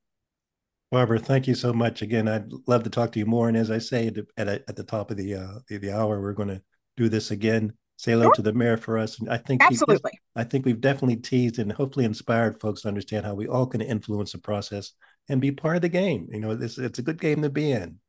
Barbara, 0.91 1.19
thank 1.19 1.47
you 1.47 1.55
so 1.55 1.73
much. 1.73 2.03
Again, 2.03 2.27
I'd 2.27 2.51
love 2.67 2.83
to 2.83 2.89
talk 2.89 3.11
to 3.13 3.19
you 3.19 3.25
more. 3.25 3.47
And 3.47 3.57
as 3.57 3.71
I 3.71 3.79
say 3.79 4.07
at, 4.07 4.17
at, 4.37 4.63
at 4.67 4.75
the 4.75 4.83
top 4.83 5.09
of 5.09 5.17
the, 5.17 5.35
uh, 5.35 5.59
the, 5.67 5.91
hour, 5.91 6.21
we're 6.21 6.33
going 6.33 6.49
to 6.49 6.61
do 6.97 7.09
this 7.09 7.31
again. 7.31 7.73
Say 7.97 8.11
hello 8.11 8.25
sure. 8.25 8.33
to 8.35 8.41
the 8.43 8.53
mayor 8.53 8.77
for 8.77 8.99
us. 8.99 9.19
And 9.19 9.29
I 9.29 9.37
think 9.37 9.63
absolutely. 9.63 10.11
I 10.35 10.43
think 10.43 10.65
we've 10.65 10.81
definitely 10.81 11.15
teased 11.15 11.57
and 11.57 11.71
hopefully 11.71 12.05
inspired 12.05 12.59
folks 12.59 12.81
to 12.81 12.89
understand 12.89 13.25
how 13.25 13.33
we 13.33 13.47
all 13.47 13.65
can 13.65 13.81
influence 13.81 14.33
the 14.33 14.37
process 14.37 14.93
and 15.29 15.41
be 15.41 15.51
part 15.51 15.77
of 15.77 15.81
the 15.81 15.89
game. 15.89 16.27
You 16.31 16.39
know, 16.39 16.55
this 16.55 16.77
it's 16.77 16.99
a 16.99 17.03
good 17.03 17.19
game 17.19 17.41
to 17.41 17.49
be 17.49 17.71
in. 17.71 17.99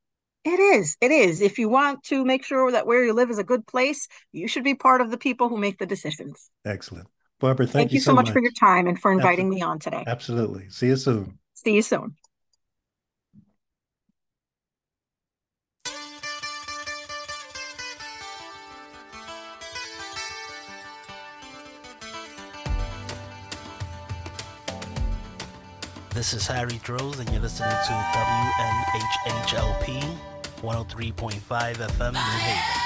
It 0.44 0.60
is. 0.60 0.96
It 1.00 1.10
is. 1.10 1.40
If 1.40 1.58
you 1.58 1.70
want 1.70 2.02
to 2.04 2.22
make 2.22 2.44
sure 2.44 2.70
that 2.70 2.86
where 2.86 3.02
you 3.02 3.14
live 3.14 3.30
is 3.30 3.38
a 3.38 3.44
good 3.44 3.66
place, 3.66 4.08
you 4.30 4.46
should 4.46 4.62
be 4.62 4.74
part 4.74 5.00
of 5.00 5.10
the 5.10 5.16
people 5.16 5.48
who 5.48 5.56
make 5.56 5.78
the 5.78 5.86
decisions. 5.86 6.50
Excellent. 6.66 7.08
Barbara, 7.40 7.66
thank, 7.66 7.72
Thank, 7.72 7.92
you 7.92 8.00
so 8.00 8.12
much, 8.14 8.30
for 8.30 8.40
your 8.40 8.52
time 8.52 8.86
and 8.86 9.00
for 9.00 9.10
inviting 9.10 9.48
me 9.48 9.62
on 9.62 9.78
today. 9.78 10.04
Absolutely. 10.06 10.68
See 10.68 10.88
you 10.88 10.96
soon. 10.96 11.38
See 11.54 11.74
you 11.74 11.82
soon. 11.82 12.16
This 26.14 26.32
is 26.32 26.46
Harry 26.46 26.78
Droz, 26.84 27.18
and 27.18 27.28
you're 27.30 27.40
listening 27.40 27.70
to 27.70 27.92
WNHHLP 29.26 30.33
103.5 30.64 31.74
FM 31.76 32.12
New 32.12 32.18
Haven. 32.18 32.83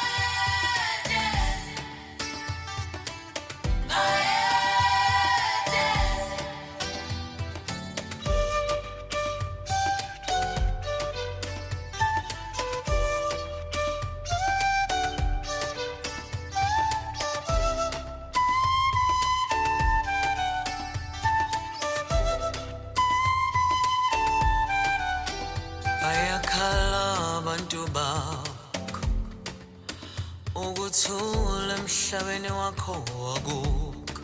Ukuthula 30.66 31.75
emhlabeni 31.79 32.51
wakho 32.61 32.94
wakukho 33.25 34.23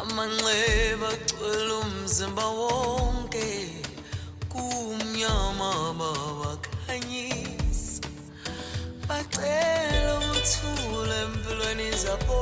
amanxeba 0.00 1.08
agcwele 1.14 1.72
umzimba 1.84 2.44
wonke 2.58 3.46
kumnyama 4.50 5.68
babakhanyisa 5.98 8.06
bacela 9.08 10.10
ukuthula 10.18 11.14
empilweni 11.24 11.88
zabo. 12.02 12.40